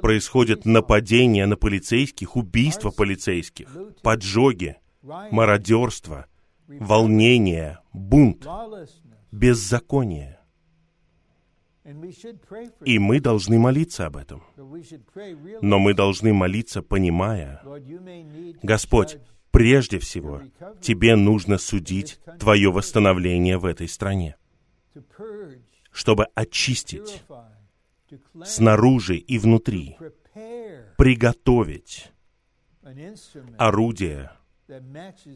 [0.00, 3.68] Происходит нападение на полицейских, убийство полицейских,
[4.02, 6.26] поджоги, мародерство,
[6.68, 8.46] волнение, бунт,
[9.32, 10.38] беззаконие.
[12.84, 14.42] И мы должны молиться об этом.
[15.62, 17.62] Но мы должны молиться, понимая,
[18.62, 19.18] Господь,
[19.56, 20.42] прежде всего,
[20.82, 24.36] Тебе нужно судить Твое восстановление в этой стране,
[25.90, 27.22] чтобы очистить
[28.44, 29.96] снаружи и внутри,
[30.98, 32.12] приготовить
[33.56, 34.30] орудие,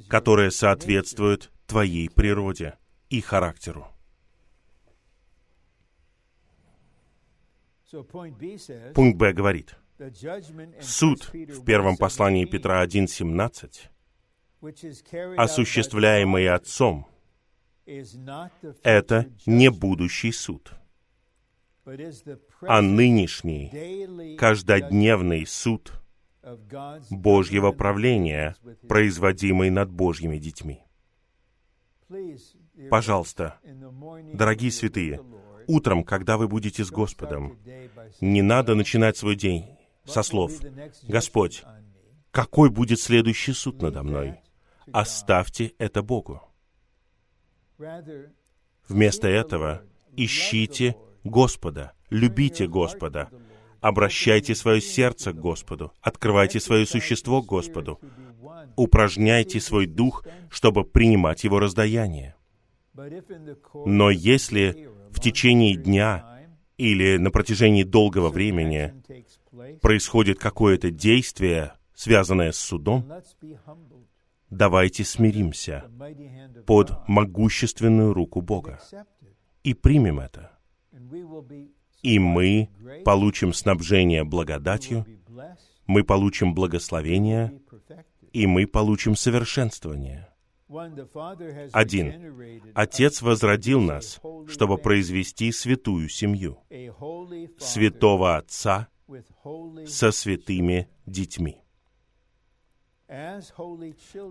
[0.08, 2.76] которое соответствует Твоей природе
[3.08, 3.88] и характеру.
[8.94, 9.76] Пункт Б говорит,
[10.82, 13.88] суд в первом послании Петра 1.17,
[15.36, 17.06] осуществляемый Отцом,
[18.82, 20.72] это не будущий суд,
[22.62, 25.92] а нынешний, каждодневный суд
[27.10, 28.56] Божьего правления,
[28.88, 30.82] производимый над Божьими детьми.
[32.90, 33.58] Пожалуйста,
[34.32, 35.20] дорогие святые,
[35.66, 37.58] утром, когда вы будете с Господом,
[38.20, 39.64] не надо начинать свой день
[40.04, 40.52] со слов.
[41.02, 41.62] «Господь,
[42.30, 44.40] какой будет следующий суд надо мной?»
[44.92, 46.42] Оставьте это Богу.
[48.88, 49.82] Вместо этого
[50.16, 53.28] ищите Господа, любите Господа,
[53.80, 58.00] обращайте свое сердце к Господу, открывайте свое существо к Господу,
[58.76, 62.34] упражняйте свой дух, чтобы принимать Его раздаяние.
[63.86, 68.94] Но если в течение дня или на протяжении долгого времени
[69.80, 73.10] происходит какое-то действие, связанное с судом,
[74.50, 75.84] давайте смиримся
[76.66, 78.80] под могущественную руку Бога
[79.62, 80.52] и примем это.
[82.02, 82.68] И мы
[83.04, 85.06] получим снабжение благодатью,
[85.86, 87.60] мы получим благословение,
[88.32, 90.28] и мы получим совершенствование.
[91.72, 92.72] Один.
[92.74, 96.58] Отец возродил нас, чтобы произвести святую семью,
[97.58, 98.88] святого Отца
[99.86, 101.59] со святыми детьми.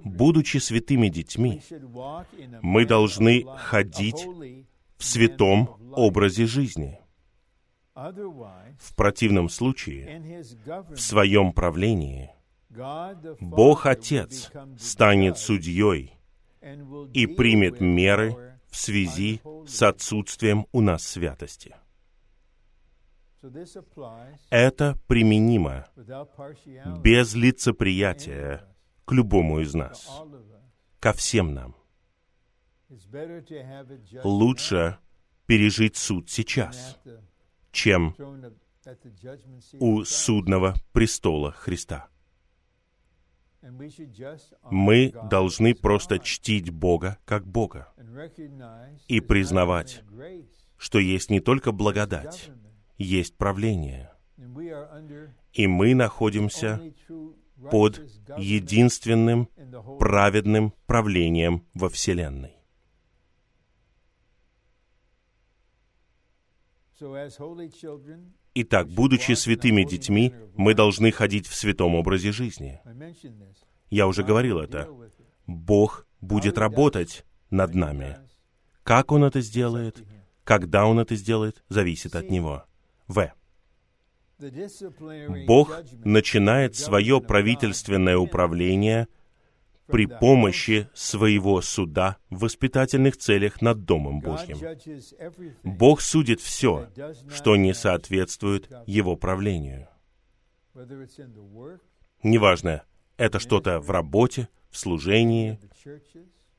[0.03, 1.61] Будучи святыми детьми,
[2.61, 4.25] мы должны ходить
[4.97, 6.99] в святом образе жизни.
[7.93, 10.43] В противном случае,
[10.89, 12.31] в своем правлении,
[13.41, 16.13] Бог Отец станет судьей
[17.13, 21.75] и примет меры в связи с отсутствием у нас святости.
[24.49, 25.87] Это применимо
[27.01, 28.68] без лицеприятия
[29.09, 30.07] к любому из нас,
[30.99, 31.75] ко всем нам.
[34.23, 34.99] Лучше
[35.47, 36.99] пережить суд сейчас,
[37.71, 38.15] чем
[39.79, 42.07] у судного престола Христа.
[44.69, 47.91] Мы должны просто чтить Бога как Бога
[49.07, 50.03] и признавать,
[50.77, 52.51] что есть не только благодать,
[52.99, 54.11] есть правление.
[55.53, 56.79] И мы находимся
[57.71, 58.01] под
[58.37, 59.49] единственным
[59.99, 62.55] праведным правлением во Вселенной.
[68.55, 72.81] Итак, будучи святыми детьми, мы должны ходить в святом образе жизни.
[73.89, 74.89] Я уже говорил это.
[75.47, 78.17] Бог будет работать над нами.
[78.83, 80.03] Как Он это сделает,
[80.43, 82.65] когда Он это сделает, зависит от Него.
[83.07, 83.31] В.
[85.45, 89.07] Бог начинает свое правительственное управление–
[89.89, 94.57] при помощи своего суда в воспитательных целях над Домом Божьим.
[95.63, 96.89] Бог судит все,
[97.33, 99.87] что не соответствует Его правлению.
[102.23, 102.83] Неважно,
[103.17, 105.59] это что-то в работе, в служении,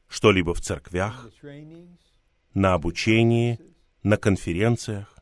[0.09, 1.29] что-либо в церквях,
[2.55, 3.61] на обучении,
[4.03, 5.17] на конференциях.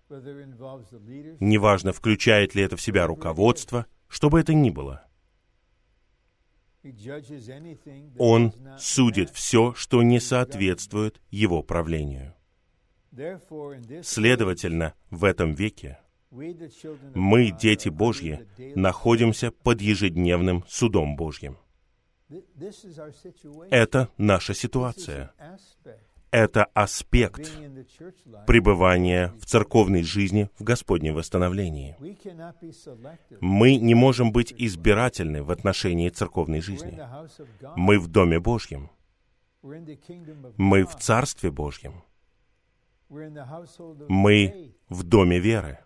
[1.40, 5.04] Неважно, включает ли это в себя руководство, что бы это ни было—
[8.18, 12.34] он судит все, что не соответствует его правлению.
[14.02, 15.98] Следовательно, в этом веке
[16.30, 21.56] мы, дети Божьи, находимся под ежедневным судом Божьим.
[23.70, 25.32] Это наша ситуация
[26.30, 27.50] это аспект
[28.46, 31.96] пребывания в церковной жизни в Господнем восстановлении.
[33.40, 37.00] Мы не можем быть избирательны в отношении церковной жизни.
[37.76, 38.90] Мы в Доме Божьем.
[39.62, 42.04] Мы в Царстве Божьем.
[43.08, 45.78] Мы в Доме веры.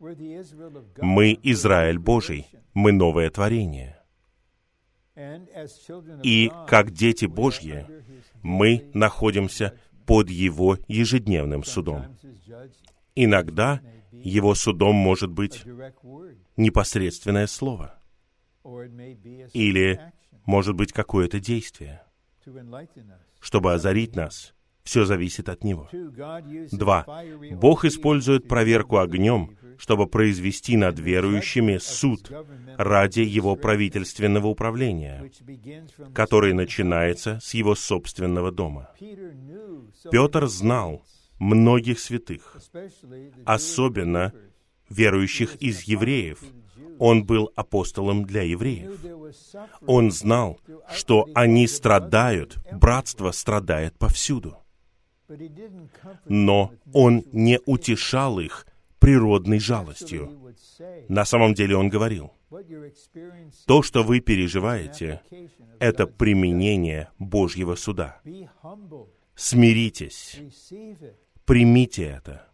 [0.00, 2.48] Мы Израиль Божий.
[2.74, 4.01] Мы новое творение.
[6.22, 7.86] И как дети Божьи,
[8.42, 12.16] мы находимся под Его ежедневным судом.
[13.14, 15.64] Иногда Его судом может быть
[16.56, 17.98] непосредственное слово,
[19.52, 20.00] или,
[20.46, 22.02] может быть, какое-то действие,
[23.40, 24.54] чтобы озарить нас.
[24.82, 25.88] Все зависит от Него.
[26.72, 27.06] Два.
[27.52, 32.30] Бог использует проверку огнем, чтобы произвести над верующими суд
[32.78, 35.28] ради Его правительственного управления,
[36.14, 38.90] который начинается с Его собственного дома.
[40.12, 41.04] Петр знал
[41.40, 42.58] многих святых,
[43.44, 44.32] особенно
[44.88, 46.38] верующих из евреев.
[47.00, 48.92] Он был апостолом для евреев.
[49.84, 50.60] Он знал,
[50.92, 54.58] что они страдают, братство страдает повсюду
[56.28, 58.66] но он не утешал их
[59.02, 60.54] природной жалостью.
[61.08, 62.32] На самом деле он говорил,
[63.66, 65.20] то, что вы переживаете,
[65.80, 68.20] это применение Божьего суда.
[69.34, 70.38] Смиритесь,
[71.44, 72.48] примите это,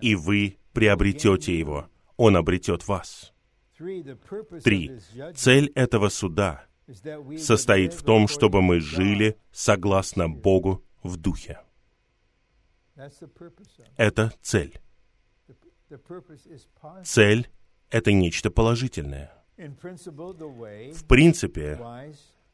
[0.00, 3.34] и вы приобретете его, он обретет вас.
[4.64, 4.92] Три.
[5.34, 6.64] Цель этого суда
[7.36, 11.60] состоит в том, чтобы мы жили согласно Богу в духе.
[13.96, 14.78] Это цель.
[17.04, 17.48] Цель—
[17.90, 19.32] это нечто положительное.
[19.56, 21.78] В принципе,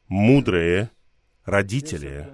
[0.07, 0.91] мудрые
[1.45, 2.27] родители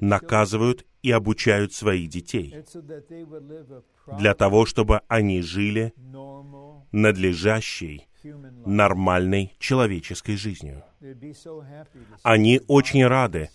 [0.00, 2.54] наказывают и обучают своих детей
[4.18, 5.92] для того, чтобы они жили
[6.92, 8.08] надлежащей,
[8.64, 10.82] нормальной человеческой жизнью.
[12.22, 13.50] Они очень рады,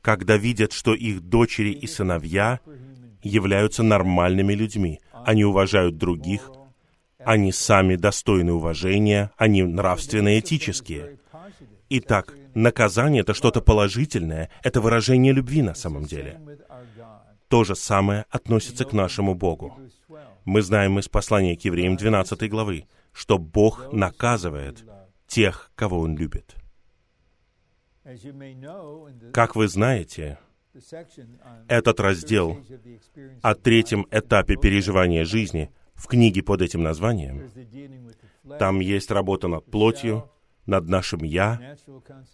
[0.00, 2.60] когда видят, что их дочери и сыновья
[3.24, 5.00] являются нормальными людьми.
[5.24, 6.50] Они уважают других,
[7.18, 11.18] они сами достойны уважения, они нравственно этические.
[11.88, 16.40] Итак, наказание— это что-то положительное, это выражение любви на самом деле.
[17.48, 19.78] То же самое относится к нашему Богу.
[20.44, 24.84] Мы знаем из послания к евреям 12 главы, что Бог наказывает
[25.26, 26.56] тех, кого Он любит.
[29.32, 30.38] Как вы знаете,
[31.68, 32.58] этот раздел
[33.42, 37.48] о третьем этапе переживания жизни в книге под этим названием,
[38.58, 40.30] там есть работа над плотью,
[40.66, 41.76] над нашим «я»,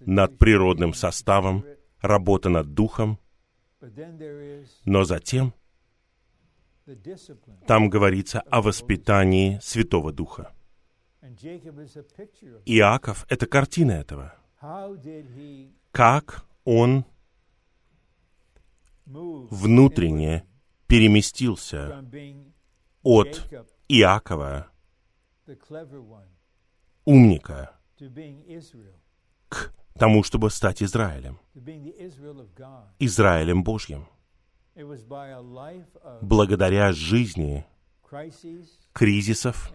[0.01, 1.65] над природным составом,
[2.01, 3.19] работа над духом,
[4.85, 5.55] но затем
[7.67, 10.53] там говорится о воспитании Святого Духа.
[12.65, 14.35] Иаков— это картина этого—
[15.93, 17.05] как он
[19.11, 20.47] внутренне
[20.87, 22.05] переместился
[23.03, 23.49] от
[23.89, 24.71] Иакова,
[27.05, 27.77] умника,
[29.49, 31.39] к тому, чтобы стать Израилем,
[32.99, 34.07] Израилем Божьим,
[36.23, 37.67] благодаря жизни
[38.93, 39.73] кризисов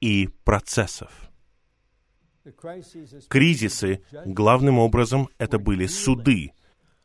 [0.00, 1.30] и процессов.
[3.28, 6.52] Кризисы, главным образом, это были суды,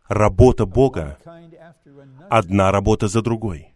[0.08, 1.18] работа Бога,
[2.30, 3.74] одна работа за другой.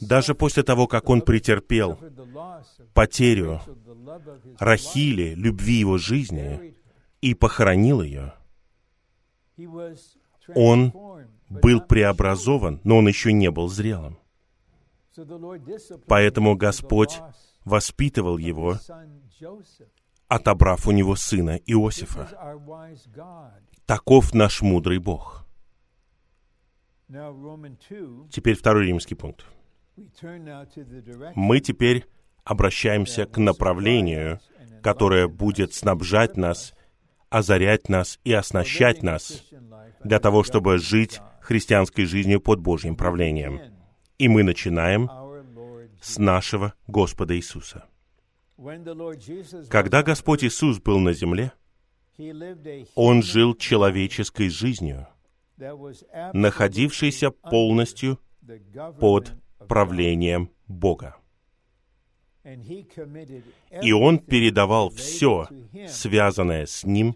[0.00, 1.98] Даже после того, как он претерпел
[2.94, 3.60] потерю
[4.58, 6.74] Рахили, любви его жизни,
[7.20, 8.34] и похоронил ее,
[10.54, 10.92] он
[11.48, 14.18] был преобразован, но он еще не был зрелым.
[16.06, 17.20] Поэтому Господь
[17.64, 18.78] воспитывал его,
[20.28, 22.28] отобрав у него сына Иосифа.
[23.86, 25.44] Таков наш мудрый Бог.
[28.30, 29.44] Теперь второй римский пункт.
[31.34, 32.06] Мы теперь
[32.44, 34.40] обращаемся к направлению,
[34.82, 36.74] которое будет снабжать нас,
[37.28, 39.44] озарять нас и оснащать нас
[40.02, 43.60] для того, чтобы жить христианской жизнью под Божьим правлением.
[44.18, 45.10] И мы начинаем
[46.00, 47.84] с нашего Господа Иисуса.
[49.68, 51.52] Когда Господь Иисус был на земле,
[52.94, 55.06] Он жил человеческой жизнью,
[56.32, 58.18] находившейся полностью
[59.00, 59.32] под
[59.68, 61.16] правлением Бога.
[62.44, 65.48] И Он передавал все,
[65.88, 67.14] связанное с Ним,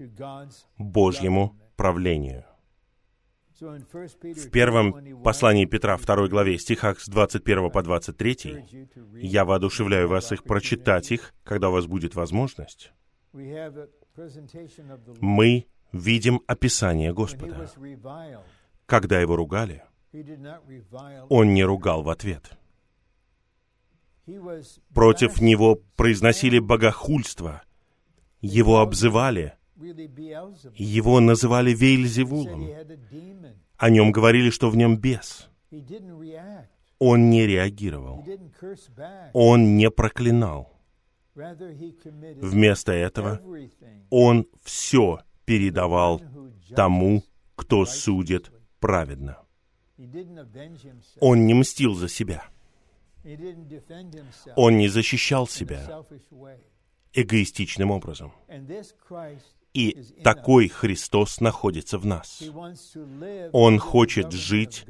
[0.78, 2.44] Божьему правлению.
[3.59, 10.44] В первом послании Петра, второй главе, стихах с 21 по 23, я воодушевляю вас их
[10.44, 12.92] прочитать их, когда у вас будет возможность.
[15.21, 17.71] Мы видим описание Господа.
[18.87, 19.83] Когда его ругали,
[21.29, 22.57] он не ругал в ответ.
[24.95, 27.62] Против него произносили богохульство.
[28.41, 29.55] Его обзывали,
[30.75, 32.69] его называли Вейльзевулом.
[33.77, 35.49] О нем говорили, что в нем бес.
[36.99, 38.25] Он не реагировал.
[39.33, 40.76] Он не проклинал.
[41.37, 43.43] Вместо этого
[44.11, 46.22] он все передавал
[46.74, 47.22] тому,
[47.55, 49.39] кто судит праведно.
[51.20, 52.45] Он не мстил за себя.
[54.57, 56.05] Он не защищал себя
[57.12, 58.32] эгоистичным образом.
[59.74, 59.93] И
[60.24, 62.43] такой Христос находится в нас.
[63.53, 64.87] Он хочет жить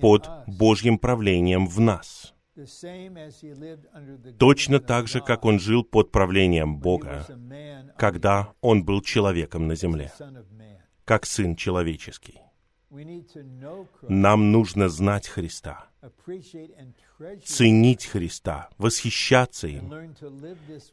[0.00, 2.34] под Божьим правлением в нас.
[4.38, 7.26] Точно так же, как он жил под правлением Бога,
[7.96, 10.12] когда он был человеком на земле,
[11.04, 12.40] как Сын Человеческий.
[14.08, 15.86] Нам нужно знать Христа,
[17.44, 19.92] ценить Христа, восхищаться им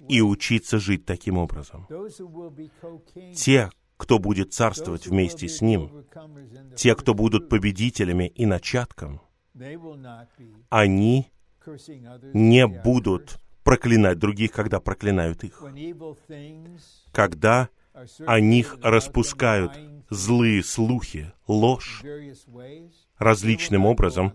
[0.07, 1.87] и учиться жить таким образом.
[3.35, 6.05] Те, кто будет царствовать вместе с Ним,
[6.75, 9.21] те, кто будут победителями и начатком,
[10.69, 11.31] они
[12.33, 15.61] не будут проклинать других, когда проклинают их.
[17.11, 17.69] Когда
[18.25, 19.73] о них распускают
[20.09, 22.03] злые слухи, ложь
[23.17, 24.33] различным образом,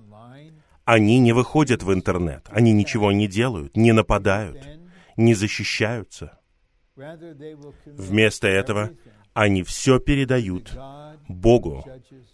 [0.84, 4.58] они не выходят в интернет, они ничего не делают, не нападают,
[5.16, 6.38] не защищаются.
[7.86, 8.90] Вместо этого
[9.32, 10.76] они все передают
[11.28, 11.86] Богу,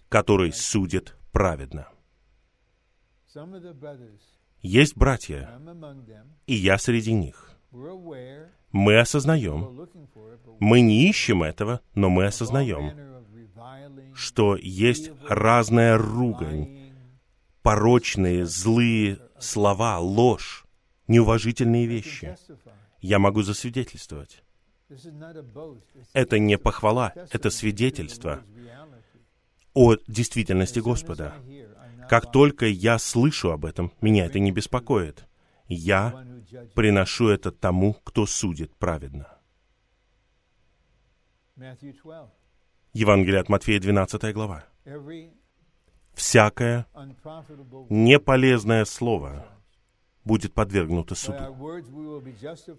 [0.08, 1.88] который судит праведно.
[4.62, 5.60] Есть братья,
[6.46, 7.50] и я среди них.
[8.72, 9.88] Мы осознаем,
[10.58, 12.92] мы не ищем этого, но мы осознаем,
[14.14, 16.92] что есть разная ругань,
[17.62, 20.64] порочные, злые слова, ложь,
[21.06, 22.36] неуважительные вещи.
[23.00, 24.42] Я могу засвидетельствовать.
[26.14, 28.42] Это не похвала, это свидетельство
[29.74, 31.34] о действительности Господа.
[32.08, 35.26] Как только я слышу об этом, меня это не беспокоит.
[35.66, 36.24] Я
[36.74, 39.28] приношу это тому, кто судит праведно.
[41.56, 42.30] Matthew 12.
[42.94, 44.64] Евангелие от Матфея, 12 глава.
[46.14, 46.86] «Всякое
[47.90, 49.46] неполезное слово
[50.24, 51.56] будет подвергнуто суду.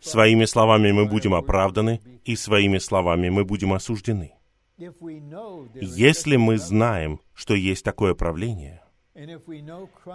[0.01, 4.33] Своими словами мы будем оправданы, и своими словами мы будем осуждены.
[4.77, 8.81] Если мы знаем, что есть такое правление,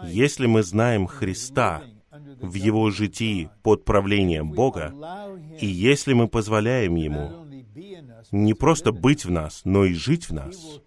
[0.07, 4.95] если мы знаем Христа в Его житии под правлением Бога,
[5.61, 7.47] и если мы позволяем Ему
[8.31, 10.81] не просто быть в нас, но и жить в нас,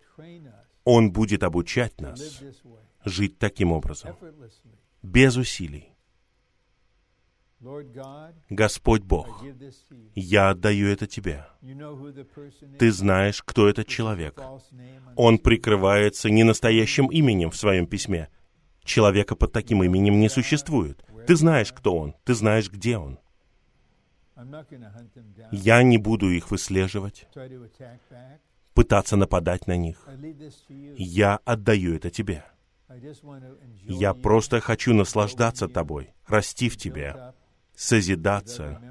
[0.83, 2.41] Он будет обучать нас
[3.03, 4.15] жить таким образом,
[5.01, 5.96] без усилий.
[8.49, 9.43] Господь Бог,
[10.13, 11.47] я отдаю это Тебе.
[12.77, 14.39] Ты знаешь, кто этот человек.
[15.15, 18.29] Он прикрывается ненастоящим именем в своем письме.
[18.83, 21.03] Человека под таким именем не существует.
[21.25, 23.19] Ты знаешь, кто он, ты знаешь, где он.
[25.51, 27.27] Я не буду их выслеживать,
[28.75, 30.07] пытаться нападать на них.
[30.95, 32.45] Я отдаю это тебе.
[33.83, 37.33] Я просто хочу наслаждаться тобой, расти в тебе,
[37.77, 38.81] созидаться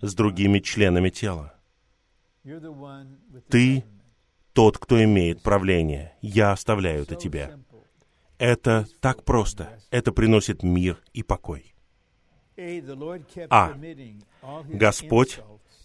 [0.00, 1.54] с другими членами тела.
[3.48, 3.84] Ты.
[4.52, 7.58] Тот, кто имеет правление, я оставляю это тебе.
[8.38, 9.78] Это так просто.
[9.90, 11.74] Это приносит мир и покой.
[13.50, 13.74] А.
[14.64, 15.40] Господь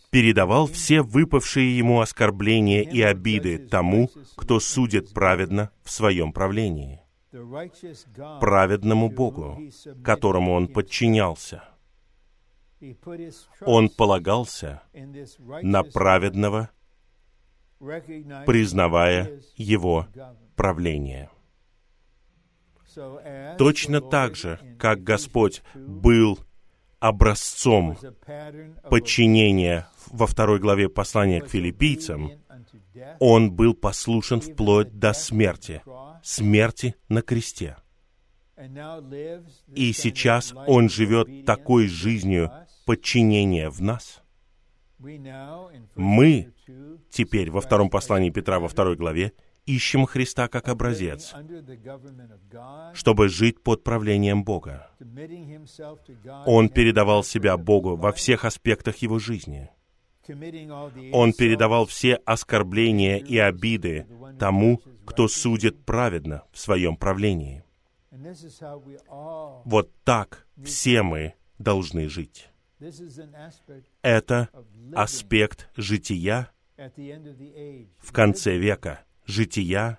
[0.10, 7.02] передавал все выпавшие ему оскорбления и обиды тому, кто судит праведно в своем правлении,
[8.40, 9.60] праведному Богу,
[10.02, 11.71] которому он подчинялся.
[13.62, 16.70] Он полагался на праведного,
[18.46, 20.08] признавая его
[20.56, 21.30] правление.
[23.58, 26.40] Точно так же, как Господь Ephesians 2 был
[27.00, 27.98] образцом
[28.90, 32.32] подчинения во второй главе послания к филиппийцам,
[33.20, 35.82] он был послушен вплоть до смерти,
[36.22, 37.78] смерти на кресте.
[39.74, 42.52] И сейчас он живет такой жизнью
[42.92, 42.96] us.
[42.96, 44.22] подчинения в нас.
[45.00, 49.34] We now, in 1 Мы Peter 2, Теперь во втором послании Петра во второй главе
[49.66, 51.34] ищем Христа как образец,
[52.94, 54.90] чтобы жить под правлением Бога.
[56.46, 59.70] Он передавал себя Богу во всех аспектах его жизни,
[61.14, 64.06] Он передавал все оскорбления и обиды
[64.40, 67.64] тому, кто судит праведно в своем правлении.
[69.66, 72.50] Вот так все мы должны жить.
[74.02, 74.50] Это
[74.94, 79.98] аспект жития в конце века, жития,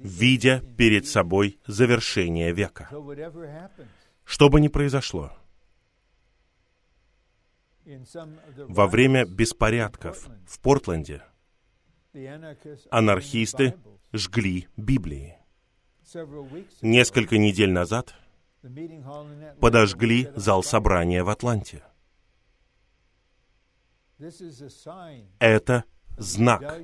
[0.00, 2.88] видя перед собой завершение века.
[4.24, 5.32] Что бы ни произошло,
[8.56, 11.22] во время беспорядков в Портленде
[12.90, 13.74] анархисты
[14.12, 15.38] жгли Библии.
[16.82, 18.14] Несколько недель назад
[19.60, 21.82] подожгли зал собрания в Атланте.
[25.38, 25.84] Это
[26.16, 26.80] знак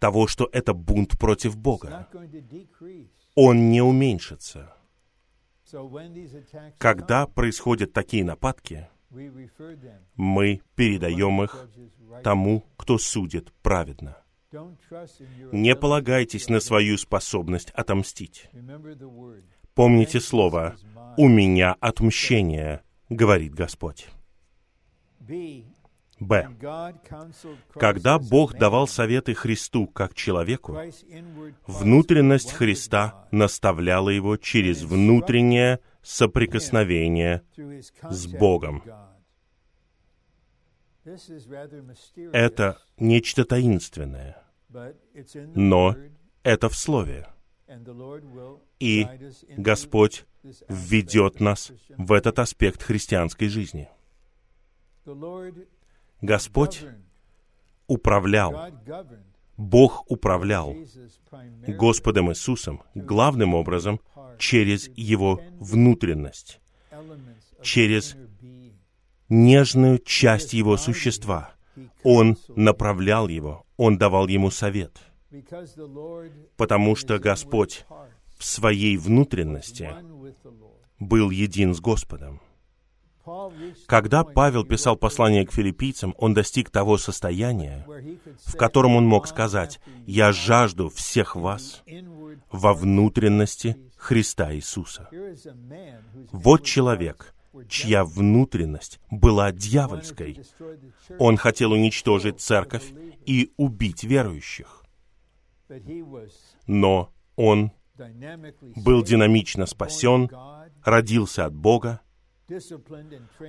[0.00, 2.08] того, что это бунт против Бога.
[3.34, 4.74] Он не уменьшится.
[6.78, 8.88] Когда происходят такие нападки,
[10.16, 11.68] мы передаем их
[12.24, 14.16] тому, кто судит праведно.
[15.52, 18.48] Не полагайтесь на свою способность отомстить.
[19.78, 20.74] Помните слово
[21.16, 24.08] «У меня отмщение», говорит Господь.
[26.18, 26.48] Б.
[27.74, 30.76] Когда Бог давал советы Христу как человеку,
[31.68, 37.44] внутренность Христа наставляла его через внутреннее соприкосновение
[38.10, 38.82] с Богом.
[42.32, 44.42] Это нечто таинственное.
[45.54, 45.94] но
[46.42, 47.28] Это в Слове.
[48.80, 49.06] И
[49.56, 50.24] Господь
[50.68, 53.88] введет нас в этот аспект христианской жизни.
[56.20, 56.84] Господь
[57.86, 58.70] управлял,
[59.56, 60.74] Бог управлял
[61.66, 64.00] Господом Иисусом главным образом
[64.38, 66.60] через Его внутренность,
[67.62, 68.16] через
[69.28, 71.52] нежную часть Его существа.
[72.02, 74.98] Он направлял его, Он давал ему совет,
[76.56, 77.84] потому что Господь
[78.38, 79.94] в своей внутренности
[80.98, 82.40] был един с Господом.
[83.86, 87.86] Когда Павел писал послание к филиппийцам, он достиг того состояния,
[88.44, 91.82] в котором он мог "Long сказать, «Я жажду всех вас
[92.50, 95.10] во внутренности of Jesus." Христа Иисуса».
[96.32, 97.34] Вот человек,
[97.68, 100.40] чья внутренность была дьявольской.
[101.18, 102.92] Он хотел уничтожить церковь
[103.26, 104.84] и убить верующих.
[106.66, 107.72] Но он
[108.76, 110.30] был динамично спасен,
[110.84, 112.00] родился от Бога,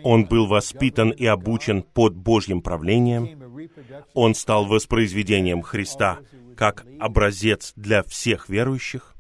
[0.04, 3.70] он был воспитан и обучен под Божьим правлением,
[4.14, 6.20] он стал воспроизведением Христа
[6.58, 9.16] как образец для всех верующих,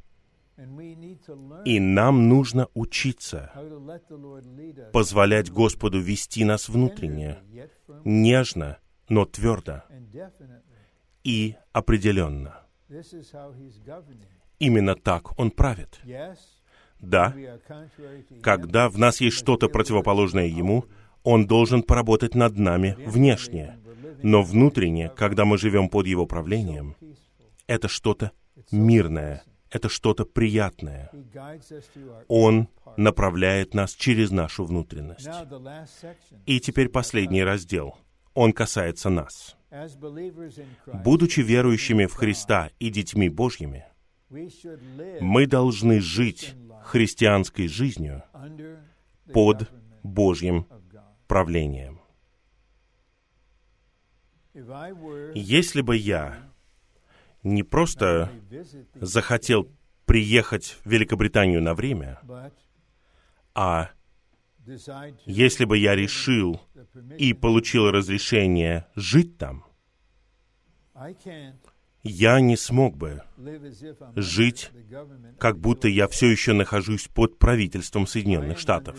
[1.63, 3.51] и нам нужно учиться
[4.91, 7.37] позволять Господу вести нас внутренне,
[8.03, 8.77] нежно,
[9.07, 9.83] но твердо
[11.23, 12.68] и определенно.
[14.59, 15.99] Именно так Он правит.
[16.99, 17.33] Да,
[18.41, 20.85] когда в нас есть что-то противоположное Ему,
[21.23, 23.79] Он должен поработать над нами внешне.
[24.21, 26.95] Но внутренне, когда мы живем под Его правлением,
[27.67, 28.31] это что-то
[28.71, 31.09] мирное, это что-то приятное.
[32.27, 32.67] Он
[32.97, 35.29] направляет нас через нашу внутренность.
[36.45, 37.97] И теперь последний раздел.
[38.33, 39.55] Он касается нас.
[40.87, 43.85] Будучи верующими в Христа и детьми Божьими,
[45.21, 48.23] мы должны жить христианской жизнью
[49.31, 49.69] под
[50.03, 50.67] Божьим
[51.27, 52.01] правлением.
[55.35, 56.49] Если бы я
[57.43, 58.31] не просто
[58.95, 59.69] захотел
[60.05, 62.19] приехать в Великобританию на время,
[63.53, 63.91] а
[65.25, 66.61] если бы я решил
[67.17, 69.63] и получил разрешение жить там,
[72.03, 73.21] я не смог бы,
[74.15, 74.71] Жить,
[75.37, 78.97] как будто я все еще нахожусь под правительством Соединенных Штатов.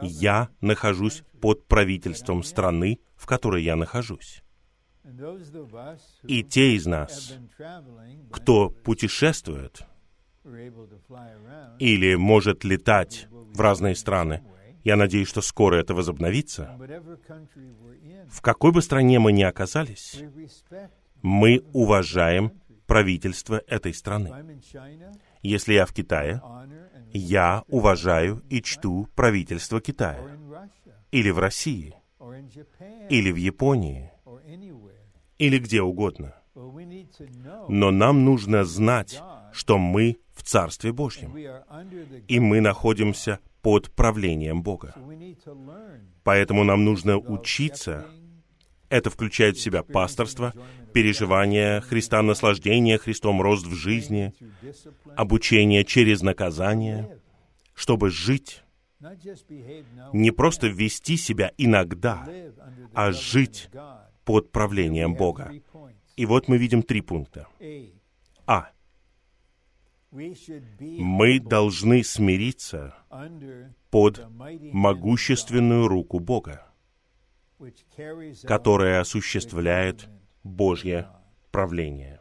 [0.00, 4.42] Я нахожусь под правительством страны, в которой я нахожусь.
[6.22, 7.34] И те из нас,
[8.30, 9.84] кто путешествует
[11.78, 14.42] или может летать в разные страны,
[14.84, 16.78] я надеюсь, что скоро это возобновится.
[18.28, 20.22] В какой бы стране мы ни оказались,
[21.22, 22.52] мы уважаем
[22.86, 24.60] правительство этой страны.
[25.42, 26.42] Если я в Китае,
[27.12, 30.20] я уважаю и чту правительство Китая.
[31.10, 31.94] Или в России,
[33.08, 34.10] или в Японии,
[35.38, 36.34] или где угодно.
[37.68, 39.20] Но нам нужно знать,
[39.52, 41.36] что мы в Царстве Божьем,
[42.28, 44.94] и мы находимся под правлением Бога.
[46.24, 48.06] Поэтому нам нужно учиться
[48.92, 50.52] Это включает в себя пасторство,
[50.92, 54.34] переживание Христа, наслаждение Христом, рост в жизни,
[55.16, 57.18] обучение через наказание,
[57.72, 58.62] чтобы жить,
[60.12, 62.28] не просто вести себя иногда,
[62.92, 63.70] а жить
[64.26, 65.50] под правлением Бога.
[66.16, 67.48] И вот мы видим три пункта.
[68.46, 68.72] А.
[70.12, 72.94] Мы должны смириться
[73.90, 76.66] под могущественную руку Бога,
[78.42, 80.10] которая осуществляет
[80.44, 81.08] Божье
[81.50, 82.20] правление.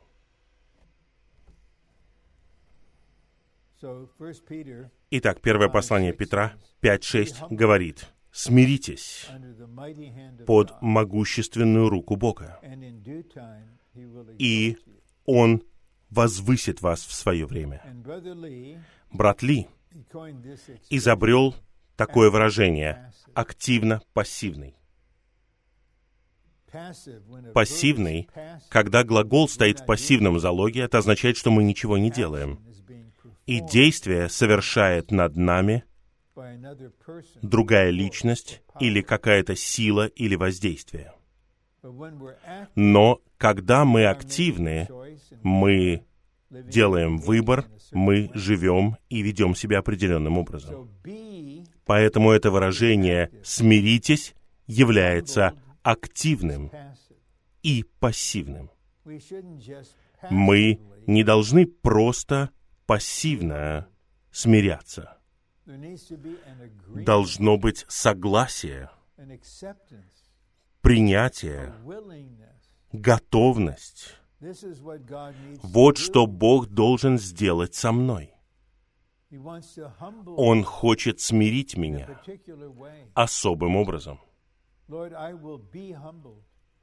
[5.10, 9.28] Итак, первое послание Петра 5.6 говорит, «Смиритесь
[10.48, 12.58] под могущественную руку Бога,
[14.38, 14.78] и
[15.26, 15.62] Он
[16.12, 17.82] возвысит вас в свое время».
[19.12, 19.68] Брат Ли
[20.89, 21.55] изобрел
[21.95, 24.76] такое выражение «активно-пассивный».
[27.53, 28.30] Пассивный,
[28.70, 32.64] когда глагол стоит в пассивном залоге, это означает, что мы ничего не делаем.
[33.45, 35.84] И действие совершает над нами
[37.41, 41.14] другая личность или какая-то сила или воздействие.
[42.76, 44.88] Но когда мы активны,
[45.44, 46.06] мы
[46.50, 50.90] делаем выбор, мы живем и ведем себя определенным образом.
[51.86, 54.36] Поэтому это выражение «смиритесь»
[54.68, 55.54] является
[55.84, 56.72] активным
[57.64, 58.70] и пассивным.
[60.30, 62.52] Мы не должны просто
[62.86, 63.88] пассивно
[64.32, 65.18] смиряться.
[66.88, 68.90] Должно быть согласие,
[70.82, 71.74] принятие,
[72.92, 74.21] готовность.
[75.64, 78.34] Вот что Бог должен сделать со мной.
[80.26, 82.22] Он хочет смирить меня
[83.14, 84.20] особым образом.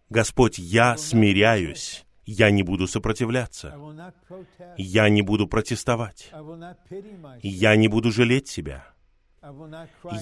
[0.08, 3.76] Господь, я смиряюсь, я не буду сопротивляться,
[4.78, 6.32] я не буду протестовать,
[7.42, 8.86] я не буду жалеть себя,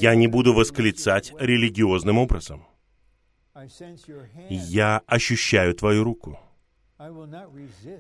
[0.01, 2.67] я не буду восклицать религиозным образом.
[4.51, 6.39] Я ощущаю Твою руку.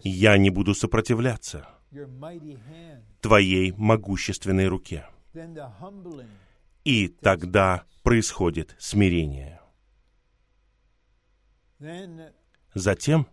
[0.02, 1.68] Я не буду сопротивляться
[3.20, 5.06] Твоей могущественной руке.
[6.84, 9.60] И тогда происходит смирение.
[12.74, 13.26] Затем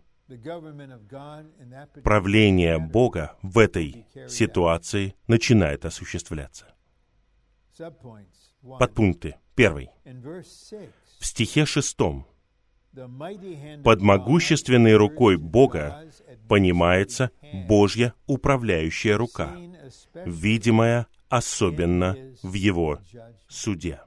[2.02, 6.74] правление Бога в этой ситуации начинает осуществляться.
[8.78, 9.36] Подпункты.
[9.54, 9.90] Первый.
[10.04, 12.26] В стихе шестом
[13.82, 16.04] под могущественной рукой Бога
[16.48, 17.30] понимается
[17.66, 19.56] Божья управляющая рука,
[20.24, 23.00] видимая особенно в Его
[23.48, 24.00] суде.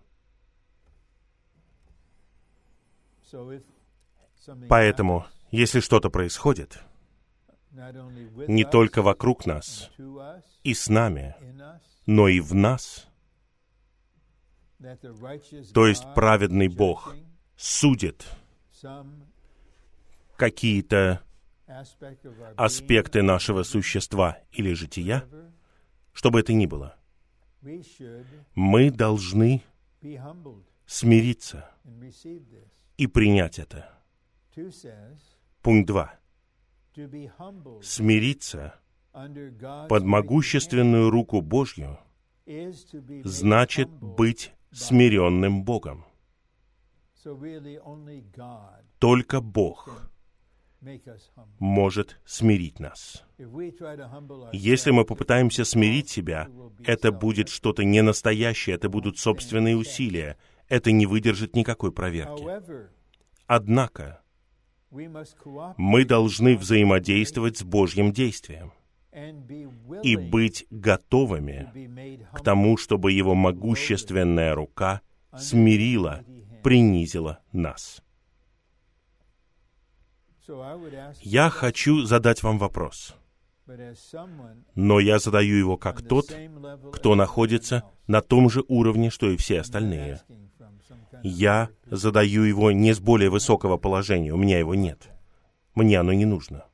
[4.69, 6.79] Поэтому, если что-то происходит,
[8.47, 9.91] не только вокруг нас
[10.63, 11.35] и с нами,
[12.05, 13.07] но и в нас,
[15.73, 17.15] то есть праведный Бог
[17.57, 18.25] судит
[20.35, 21.21] какие-то
[22.55, 25.27] аспекты нашего существа или жития,
[26.13, 26.97] что бы это ни было,
[28.55, 29.61] мы должны
[30.85, 31.69] смириться
[32.97, 33.93] и принять это.
[35.61, 36.19] Пункт 2.
[37.83, 38.75] Смириться
[39.11, 41.99] под могущественную руку Божью
[43.23, 46.05] значит быть смиренным Богом.
[48.99, 50.09] Только Бог
[51.59, 53.23] может смирить нас.
[54.53, 56.47] Если мы попытаемся смирить себя,
[56.85, 62.43] это будет что-то ненастоящее, это будут собственные усилия, это не выдержит никакой проверки.
[63.47, 64.21] Однако,
[64.91, 68.71] мы должны взаимодействовать с Божьим действием
[70.03, 75.01] и быть готовыми к тому, чтобы Его могущественная рука
[75.35, 76.23] смирила,
[76.67, 78.03] принизила нас.
[81.21, 83.15] Я хочу задать вам вопрос,
[84.75, 86.25] но я задаю его как тот,
[86.91, 90.19] кто находится на том же уровне, что и все остальные.
[91.23, 95.07] Я задаю его не с более высокого положения, у меня его нет.
[95.73, 96.65] Мне оно не нужно.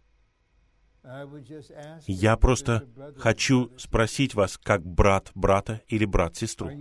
[2.08, 2.88] Я просто
[3.18, 6.72] хочу спросить вас, как брат брата или брат сестру,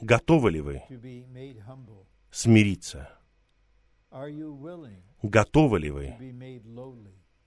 [0.00, 0.82] готовы ли вы
[2.30, 3.10] смириться?
[5.22, 6.14] Готовы ли вы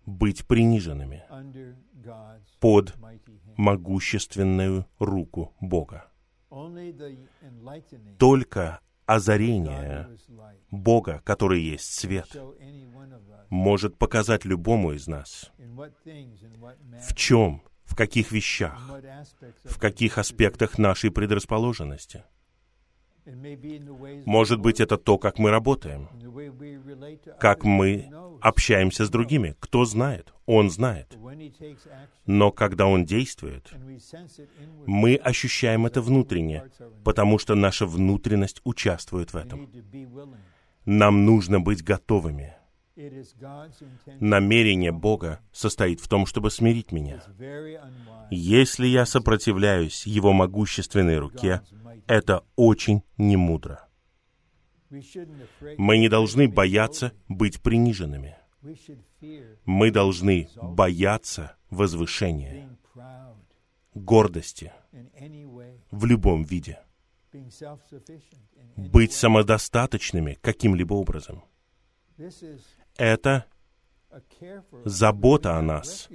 [0.06, 1.24] быть приниженными
[2.60, 2.94] под
[3.58, 6.12] могущественную руку Бога?
[8.18, 10.10] Только озарение
[10.70, 12.36] Бога, который есть свет,
[13.50, 18.90] может показать любому из нас, в чем, в каких вещах,
[19.64, 22.24] в каких аспектах нашей предрасположенности.
[24.26, 26.10] Может быть, это то, как мы работаем,
[27.40, 28.12] как мы
[28.42, 29.56] общаемся с другими.
[29.60, 30.34] Кто знает?
[30.46, 31.18] Он знает.
[32.26, 33.72] Но когда Он действует,
[34.86, 36.64] мы ощущаем это внутренне,
[37.04, 39.70] потому что наша внутренность участвует в этом.
[40.86, 42.56] Нам нужно быть готовыми.
[44.20, 47.22] Намерение Бога состоит в том, чтобы смирить меня.
[48.30, 51.62] Если я сопротивляюсь Его могущественной руке,
[52.12, 53.88] это очень немудро.
[54.90, 58.36] Мы не должны бояться быть приниженными.
[59.64, 62.78] Мы должны бояться возвышения,
[63.94, 64.74] гордости
[65.90, 66.80] в любом виде,
[68.76, 71.46] быть самодостаточными каким-либо образом.
[72.98, 73.46] Это
[74.84, 76.10] забота о нас.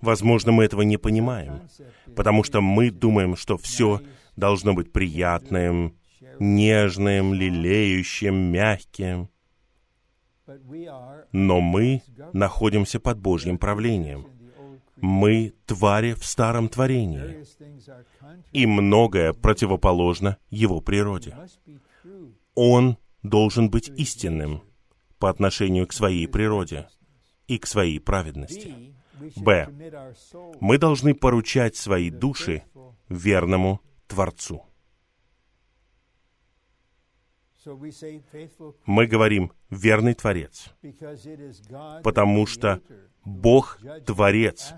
[0.00, 1.68] Возможно, мы этого не понимаем,
[2.14, 4.00] потому что мы думаем, что все
[4.36, 5.96] должно быть приятным,
[6.38, 9.28] нежным, лелеющим, мягким.
[11.32, 14.26] Но мы находимся под Божьим правлением.
[14.96, 17.44] Мы твари в старом творении.
[18.52, 21.36] И многое противоположно Его природе.
[22.54, 24.62] Он должен быть истинным
[25.18, 26.88] по отношению к своей природе
[27.48, 28.94] и к своей праведности.
[29.36, 29.68] Б.
[30.60, 32.64] Мы должны поручать свои души
[33.08, 34.66] верному Творцу.
[38.84, 40.74] Мы говорим «верный Творец»,
[42.02, 42.82] потому что
[43.24, 44.74] Бог, Творец,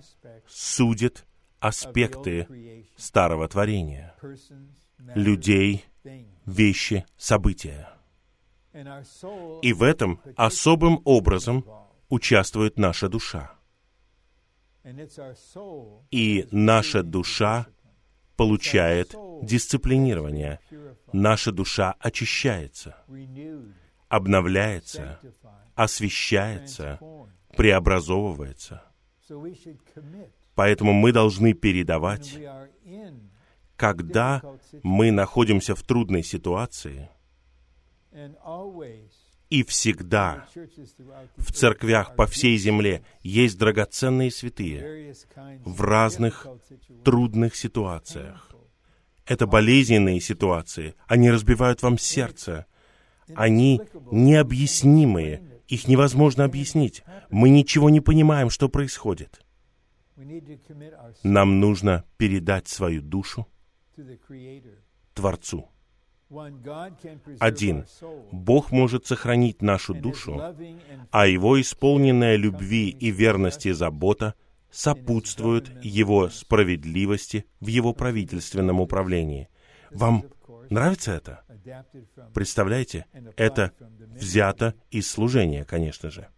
[0.47, 1.27] судит
[1.59, 4.15] аспекты старого творения,
[4.99, 5.85] людей,
[6.45, 7.89] вещи, события.
[9.63, 11.65] И в этом особым образом
[12.09, 13.53] участвует наша душа.
[16.11, 17.67] И наша душа
[18.37, 20.61] получает дисциплинирование.
[21.13, 22.97] Наша душа очищается,
[24.09, 25.21] обновляется,
[25.75, 26.99] освещается,
[27.57, 28.83] преобразовывается.
[30.55, 32.39] Поэтому мы должны передавать,
[33.77, 34.43] когда
[34.83, 37.11] мы находимся в трудной ситуации,
[39.57, 40.47] и всегда
[41.39, 45.15] в церквях по всей земле есть драгоценные святые
[45.65, 46.47] в разных
[47.05, 48.51] трудных ситуациях.
[49.25, 50.95] Это болезненные ситуации.
[51.07, 52.67] Они разбивают вам сердце.
[53.35, 53.81] Они
[54.13, 55.43] необъяснимые.
[55.69, 57.03] Их невозможно объяснить.
[57.31, 59.41] Мы ничего не понимаем, что происходит.
[61.23, 63.47] Нам нужно передать свою душу
[65.15, 65.71] Творцу.
[67.39, 67.85] Один.
[68.33, 70.41] Бог может сохранить нашу душу,
[71.11, 74.35] а Его исполненная любви и верности забота
[74.71, 79.49] сопутствуют Его справедливости в Его правительственном управлении.
[79.93, 80.25] Вам
[80.69, 81.45] нравится это?
[82.35, 83.07] Представляете,
[83.37, 83.73] это
[84.15, 86.29] взято из служения, конечно же.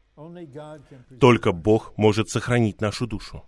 [1.21, 3.45] Только Бог может сохранить нашу душу.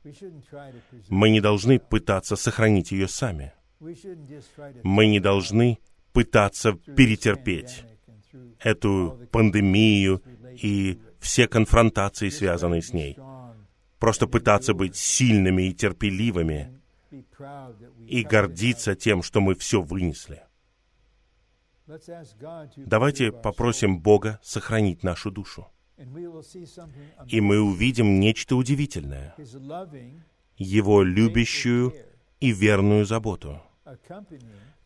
[1.08, 3.52] Мы не должны пытаться сохранить ее сами.
[4.82, 5.78] Мы не должны
[6.12, 7.84] пытаться перетерпеть
[8.58, 10.22] эту пандемию
[10.62, 13.16] и все конфронтации, связанные с ней.
[13.98, 16.80] Просто пытаться быть сильными и терпеливыми
[18.06, 20.42] и гордиться тем, что мы все вынесли.
[22.76, 25.66] Давайте попросим Бога сохранить нашу душу.
[27.28, 29.34] И мы увидим нечто удивительное.
[30.56, 31.94] Его любящую
[32.38, 33.60] и верную заботу,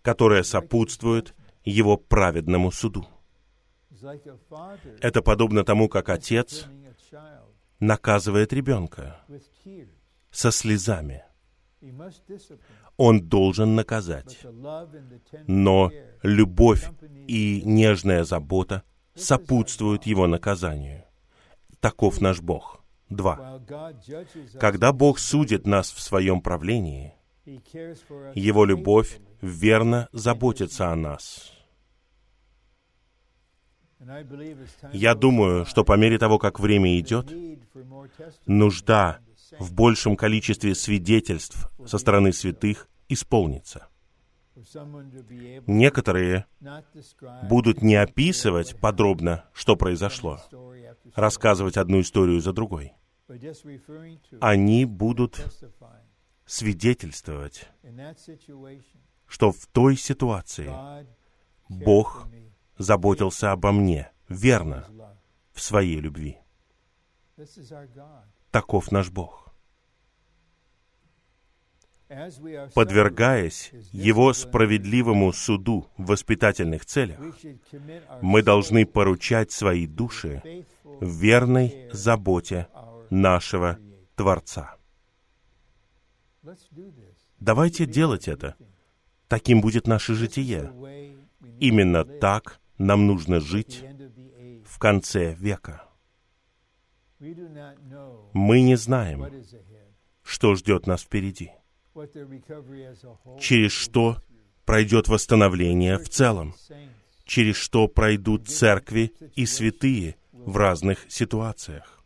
[0.05, 1.35] которая сопутствует
[1.65, 3.07] Его праведному суду.
[5.01, 6.67] Это подобно тому, как отец
[7.81, 9.25] наказывает ребенка
[10.31, 11.25] со слезами.
[12.99, 14.39] Он должен наказать.
[15.47, 15.91] Но
[16.23, 16.91] любовь
[17.27, 18.83] и нежная забота
[19.15, 21.05] сопутствуют его наказанию.
[21.81, 22.85] Таков наш Бог.
[23.09, 23.63] Два.
[24.61, 27.15] Когда Бог судит нас в своем правлении,
[27.47, 31.53] Его любовь верно заботится о нас.
[34.93, 37.33] Я думаю, что по мере того, как время идет,
[38.47, 39.21] нужда
[39.59, 43.89] в большем количестве свидетельств со стороны святых исполнится.
[45.67, 46.47] Некоторые
[47.49, 50.41] будут не описывать подробно, что произошло,
[51.15, 52.93] рассказывать одну историю за другой.
[54.41, 55.41] Они будут
[56.47, 57.69] свидетельствовать,
[59.27, 60.71] что в той ситуации
[61.69, 62.27] Бог
[62.79, 64.87] заботился обо мне верно
[65.53, 66.39] в своей любви.
[68.51, 69.45] Таков наш Бог.
[72.75, 77.19] Подвергаясь Его справедливому суду в воспитательных целях,
[78.21, 80.67] мы должны поручать свои души
[81.01, 82.69] верной заботе
[83.11, 83.79] нашего
[84.15, 84.77] Творца.
[87.41, 88.57] Давайте делать это.
[89.29, 90.73] Таким будет наше житие.
[91.61, 93.85] Именно так нам нужно жить
[94.65, 95.85] в конце века.
[98.33, 99.27] Мы не знаем,
[100.23, 101.53] что ждет нас впереди,
[103.41, 104.19] через что
[104.65, 106.55] пройдет восстановление в целом,
[107.25, 112.04] через что пройдут церкви и святые в разных ситуациях,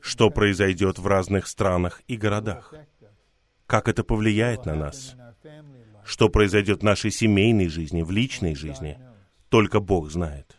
[0.00, 2.74] что произойдет в разных странах и городах,
[3.66, 5.14] как это повлияет на нас,
[6.04, 8.98] что произойдет в нашей семейной жизни, в личной жизни,
[9.48, 10.56] только Бог знает.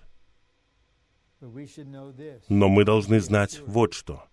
[2.50, 4.26] Но мы должны знать вот что.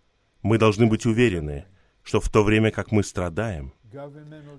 [0.43, 1.67] Мы должны быть уверены,
[2.03, 3.73] что в то время, как мы страдаем,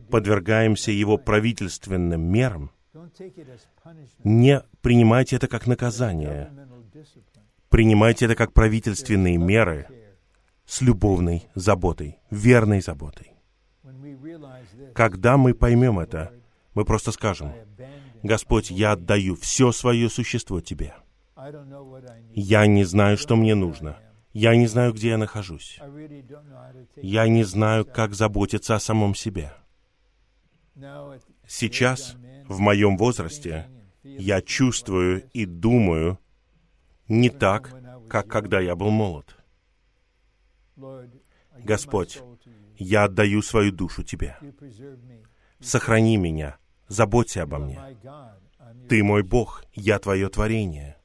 [0.09, 2.71] подвергаемся его правительственным мерам,
[4.23, 6.51] не принимайте это как наказание.
[7.69, 9.87] Принимайте это как правительственные меры
[10.65, 13.31] с любовной заботой, верной заботой.
[14.93, 16.33] Когда мы поймем это,
[16.73, 17.53] мы просто скажем.
[18.23, 20.93] Господь, я отдаю все свое существо Тебе.
[22.33, 23.97] Я не знаю, что мне нужно.
[24.33, 25.79] Я не знаю, где я нахожусь.
[26.95, 29.53] Я не знаю, как заботиться о самом себе.
[31.47, 32.15] Сейчас,
[32.47, 33.67] в моем возрасте,
[34.03, 36.19] я чувствую и думаю
[37.07, 37.73] не так,
[38.09, 39.37] как когда я был молод.
[41.57, 42.21] Господь.
[42.77, 44.37] Я отдаю свою душу Тебе.
[45.59, 47.81] Сохрани меня, заботься обо мне.
[48.87, 50.97] Ты мой Бог, я Твое творение.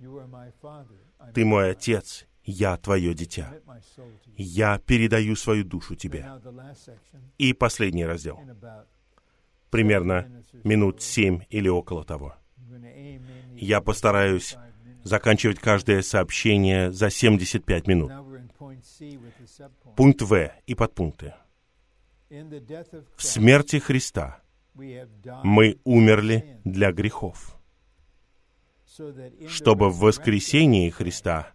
[1.35, 1.71] Ты мой.
[1.71, 3.55] Отец, я Твое дитя.
[4.37, 6.29] Я передаю свою душу Тебе.
[7.39, 8.41] И последний раздел.
[9.71, 12.35] Примерно минут семь или около того.
[13.55, 14.57] Я постараюсь.
[15.05, 18.13] Заканчивать каждое сообщение за 75 минут.
[19.97, 21.35] Пункт В и подпункты.
[22.31, 24.41] В смерти Христа
[24.75, 27.57] мы умерли для грехов,
[29.49, 31.53] чтобы в воскресении Христа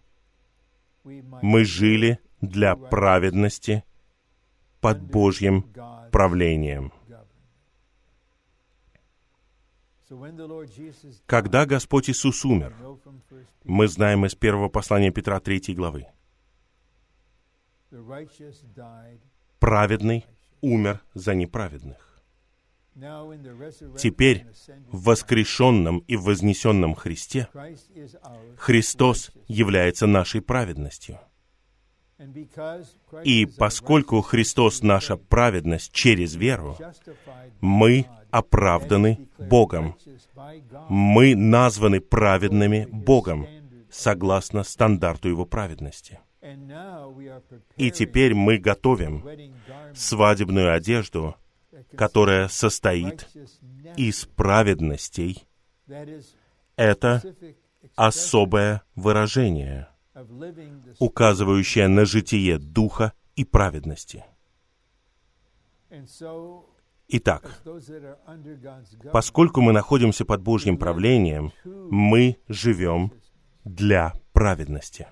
[1.04, 3.82] мы жили для праведности
[4.80, 5.64] под Божьим
[6.12, 6.92] правлением.
[11.26, 12.74] Когда Господь Иисус умер,
[13.64, 16.06] мы знаем из первого послания Петра 3 главы,
[19.58, 20.24] праведный
[20.60, 22.22] умер за неправедных.
[23.96, 24.46] Теперь
[24.90, 27.48] в воскрешенном и вознесенном Христе
[28.56, 31.20] Христос является нашей праведностью.
[33.22, 36.76] И поскольку Христос наша праведность через веру,
[37.60, 39.96] мы оправданы Богом.
[40.88, 43.46] Мы названы праведными Богом,
[43.90, 46.20] согласно стандарту Его праведности.
[47.76, 49.24] И теперь мы готовим
[49.94, 51.36] свадебную одежду,
[51.96, 53.28] которая состоит
[53.96, 55.46] из праведностей.
[56.76, 57.22] Это
[57.96, 59.88] особое выражение,
[60.98, 64.24] указывающее на житие Духа и праведности.
[67.10, 67.62] Итак,
[69.12, 73.12] поскольку мы находимся под Божьим правлением, мы живем
[73.64, 75.08] для праведности.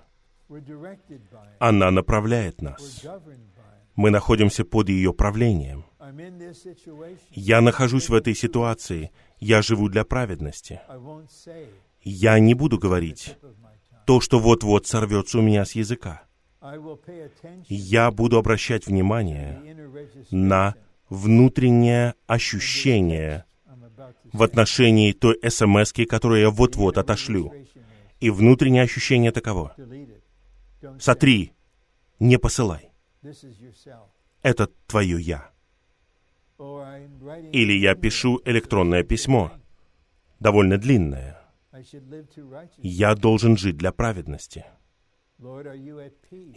[1.59, 3.03] Она направляет нас.
[3.95, 5.85] Мы находимся под ее правлением.
[7.31, 9.11] Я нахожусь в этой ситуации.
[9.39, 10.79] Я живу для праведности.
[12.03, 13.37] Я не буду говорить
[14.05, 16.23] то, что вот-вот сорвется у меня с языка.
[17.67, 19.61] Я буду обращать внимание
[20.31, 20.75] на
[21.09, 23.45] внутреннее ощущение
[24.33, 27.53] в отношении той смс которую я вот-вот отошлю.
[28.19, 29.75] И внутреннее ощущение таково.
[30.99, 31.53] Сотри,
[32.19, 32.91] не посылай.
[34.41, 35.51] Это твое «я».
[37.51, 39.51] Или я пишу электронное письмо,
[40.39, 41.39] довольно длинное.
[42.77, 44.65] Я должен жить для праведности.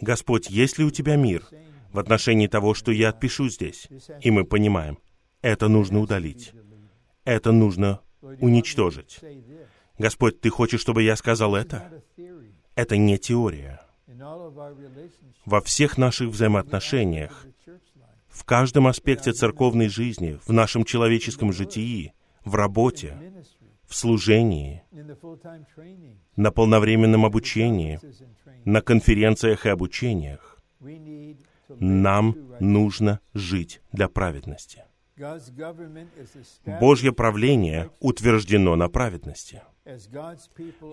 [0.01, 1.47] Господь, есть ли у Тебя мир
[1.91, 3.87] в отношении того, что я отпишу здесь?
[4.21, 4.97] И мы понимаем,
[5.41, 6.53] это нужно удалить,
[7.23, 9.19] это нужно уничтожить.
[9.97, 12.03] Господь, Ты хочешь, чтобы я сказал это?
[12.75, 13.81] Это не теория.
[15.45, 17.45] Во всех наших взаимоотношениях,
[18.27, 22.13] в каждом аспекте церковной жизни, в нашем человеческом житии,
[22.45, 23.17] в работе,
[23.87, 24.83] в служении,
[26.35, 27.99] на полновременном обучении,
[28.63, 30.59] на конференциях и обучениях.
[31.79, 34.83] Нам нужно жить для праведности.
[36.79, 39.61] Божье правление утверждено на праведности.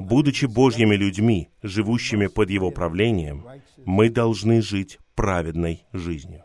[0.01, 3.47] Будучи Божьими людьми, живущими под Его правлением,
[3.85, 6.45] мы должны жить праведной жизнью.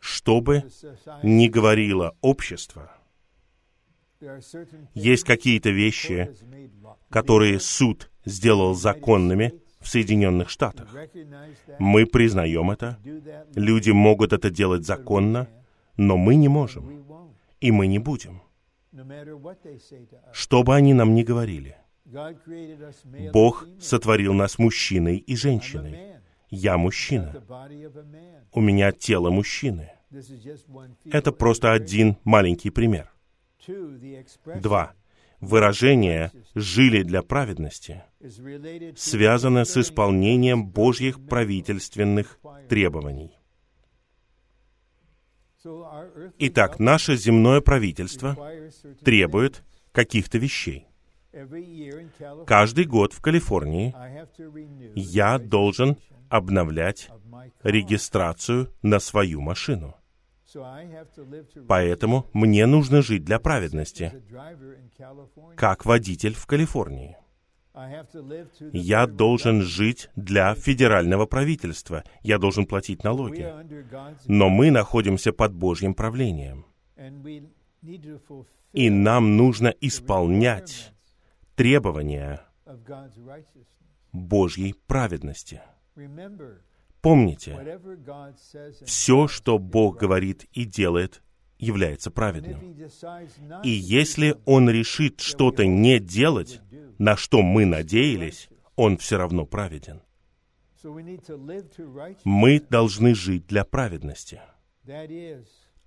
[0.00, 0.64] Что бы
[1.22, 2.96] ни говорило общество,
[4.94, 6.30] есть какие-то вещи,
[7.08, 10.88] которые суд сделал законными в Соединенных Штатах.
[11.78, 12.98] Мы признаем это,
[13.54, 15.48] люди могут это делать законно,
[15.96, 17.04] но мы не можем,
[17.60, 18.42] и мы не будем,
[20.32, 21.76] что бы они нам ни говорили.
[23.32, 26.16] Бог сотворил нас мужчиной и женщиной.
[26.50, 27.42] Я мужчина.
[28.52, 29.92] У меня тело мужчины.
[31.04, 33.12] Это просто один маленький пример.
[34.60, 34.94] Два.
[35.40, 38.02] Выражение «жили для праведности»
[38.96, 42.38] связано с исполнением Божьих правительственных
[42.68, 43.38] требований.
[46.38, 48.36] Итак, наше земное правительство
[49.02, 49.62] требует
[49.92, 50.86] каких-то вещей.
[52.46, 53.94] Каждый год в Калифорнии
[54.94, 55.96] я должен
[56.28, 57.10] обновлять
[57.62, 59.96] регистрацию на свою машину.
[61.68, 64.12] Поэтому мне нужно жить для праведности,
[65.56, 67.16] как водитель в Калифорнии.
[68.72, 72.02] Я должен жить для федерального правительства.
[72.22, 73.46] Я должен платить налоги.
[74.26, 76.66] Но мы находимся под Божьим правлением.
[78.72, 80.92] И нам нужно исполнять
[81.54, 82.42] требования.
[84.12, 85.62] Божьей праведности.
[87.00, 87.80] Помните,
[88.84, 91.22] все, что Бог говорит и делает,
[91.58, 92.76] является праведным.
[93.62, 96.60] И если Он решит что-то не делать,
[96.98, 100.02] на что мы надеялись, Он все равно праведен.
[102.24, 104.40] Мы должны жить для праведности.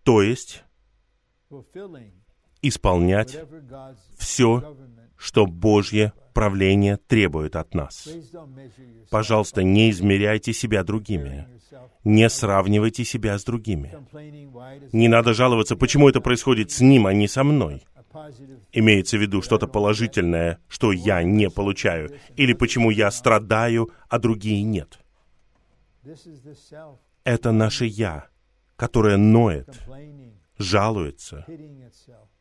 [0.03, 0.64] То есть
[2.64, 3.38] исполнять
[4.18, 4.76] все,
[5.15, 8.10] что Божье правление требует от нас.
[9.10, 11.48] Пожалуйста, не измеряйте себя другими.
[12.03, 13.95] Не сравнивайте себя с другими.
[14.91, 17.84] Не надо жаловаться, почему это происходит с ним, а не со мной.
[18.72, 24.64] Имеется в виду что-то положительное, что я не получаю, или почему я страдаю, а другие
[24.64, 24.99] нет.
[27.23, 28.27] Это наше «я»,
[28.76, 29.69] которое ноет,
[30.57, 31.45] жалуется,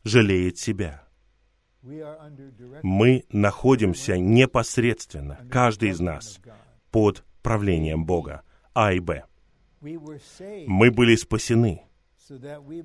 [0.05, 1.07] жалеет себя.
[1.83, 6.41] Мы находимся непосредственно, каждый из нас,
[6.91, 8.43] под правлением Бога,
[8.75, 9.25] А и Б.
[9.81, 11.83] Мы были спасены,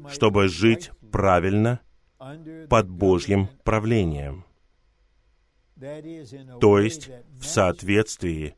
[0.10, 1.80] чтобы жить правильно
[2.70, 4.46] под Божьим правлением,
[6.60, 8.56] то есть в соответствии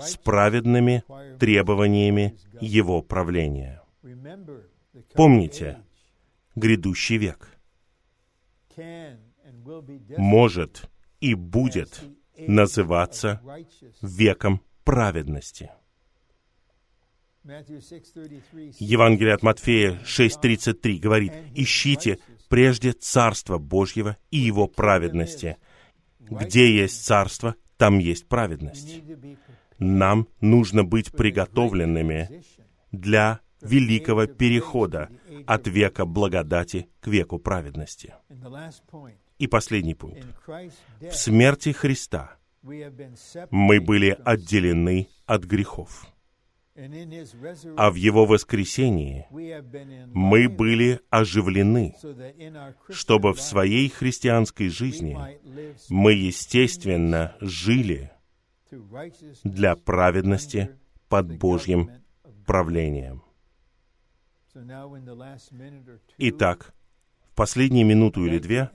[0.00, 1.04] с праведными
[1.38, 2.36] требованиями.
[2.60, 3.82] Его правления.
[5.14, 5.82] Помните,
[6.58, 7.56] Грядущий век
[10.16, 10.90] может
[11.20, 12.00] и будет
[12.36, 13.40] называться
[14.02, 15.70] веком праведности.
[17.44, 22.18] Matthew 6:33 Евангелие от Матфея 6.33 говорит, «Ищите
[22.48, 25.56] прежде Царство Божьего и Его праведности.
[26.18, 29.00] Где есть Царство, там есть праведность».
[29.78, 32.42] Нам нужно быть приготовленными
[32.90, 35.08] для великого перехода
[35.46, 38.14] от века благодати к веку праведности.
[39.38, 40.26] И последний пункт.
[41.00, 42.36] В смерти Христа
[43.50, 46.06] мы были отделены от грехов,
[47.76, 49.26] а в Его воскресении
[50.12, 51.94] мы были оживлены,
[52.90, 55.16] чтобы в своей христианской жизни
[55.88, 58.10] мы, естественно, жили
[59.44, 60.70] для праведности
[61.08, 61.90] под Божьим
[62.46, 63.22] правлением.
[66.18, 66.74] Итак,
[67.30, 68.70] в последние минуту или две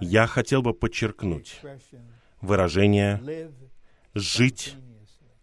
[0.00, 1.60] я хотел бы подчеркнуть
[2.40, 3.50] выражение
[4.14, 4.76] «жить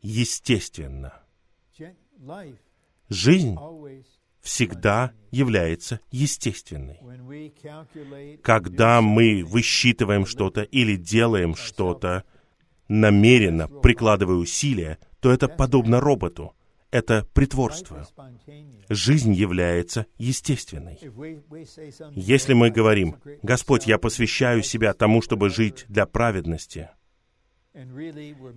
[0.01, 1.13] естественно».
[3.09, 3.57] Жизнь
[4.41, 6.99] всегда является естественной.
[8.41, 12.23] Когда мы высчитываем что-то или делаем что-то,
[12.87, 16.53] намеренно прикладывая усилия, то это подобно роботу.
[16.91, 18.05] Это притворство.
[18.89, 20.99] Жизнь является естественной.
[22.15, 26.89] Если мы "I говорим, «Господь, я посвящаю себя тому, чтобы жить для праведности»,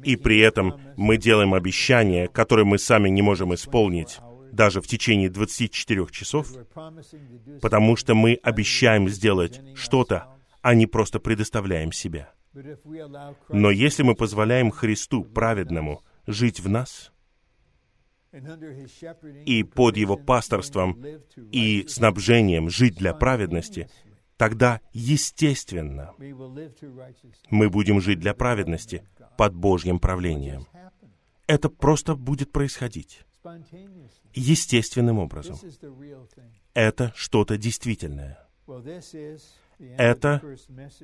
[0.05, 4.19] и при этом мы делаем обещание, которое мы сами не можем 24 исполнить
[4.53, 6.49] даже в течение 24 часов,
[7.61, 10.27] потому что мы обещаем сделать что-то,
[10.63, 12.33] а не просто предоставляем себя.
[13.49, 17.13] Но если мы позволяем Христу, праведному, жить в нас,
[19.47, 21.05] и под Его пасторством
[21.53, 23.89] и снабжением жить для праведности,
[24.37, 26.13] тогда, естественно,
[27.51, 29.07] мы будем жить для праведности
[29.39, 30.67] под Божьим правлением.
[31.47, 33.25] Это просто будет происходить
[34.33, 35.57] естественным образом.
[36.73, 38.39] Это что-то действительное.
[39.79, 40.43] Это.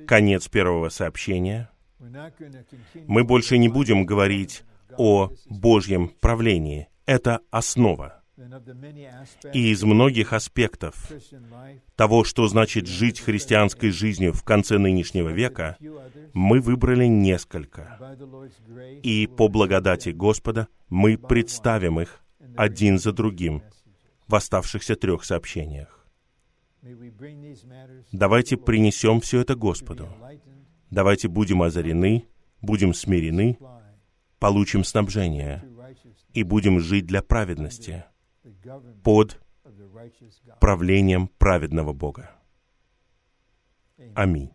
[0.07, 1.69] Конец первого сообщения.
[1.99, 4.63] Мы больше не будем говорить
[4.97, 6.87] о Божьем правлении.
[7.05, 8.21] Это основа.
[9.53, 11.11] И из многих аспектов
[11.95, 15.77] того, что значит жить христианской жизнью в конце нынешнего века,
[16.33, 17.99] мы выбрали несколько.
[19.03, 22.23] И по благодати Господа мы представим их
[22.55, 23.61] один за другим
[24.27, 26.05] в оставшихся трех сообщениях.
[28.11, 30.09] Давайте принесем все это Господу.
[30.89, 32.25] Давайте будем озарены,
[32.61, 33.59] будем смирены,
[34.39, 35.63] получим снабжение
[36.33, 38.05] и будем жить для праведности
[39.03, 39.41] под
[40.59, 42.31] правлением праведного Бога.
[44.15, 44.51] Аминь.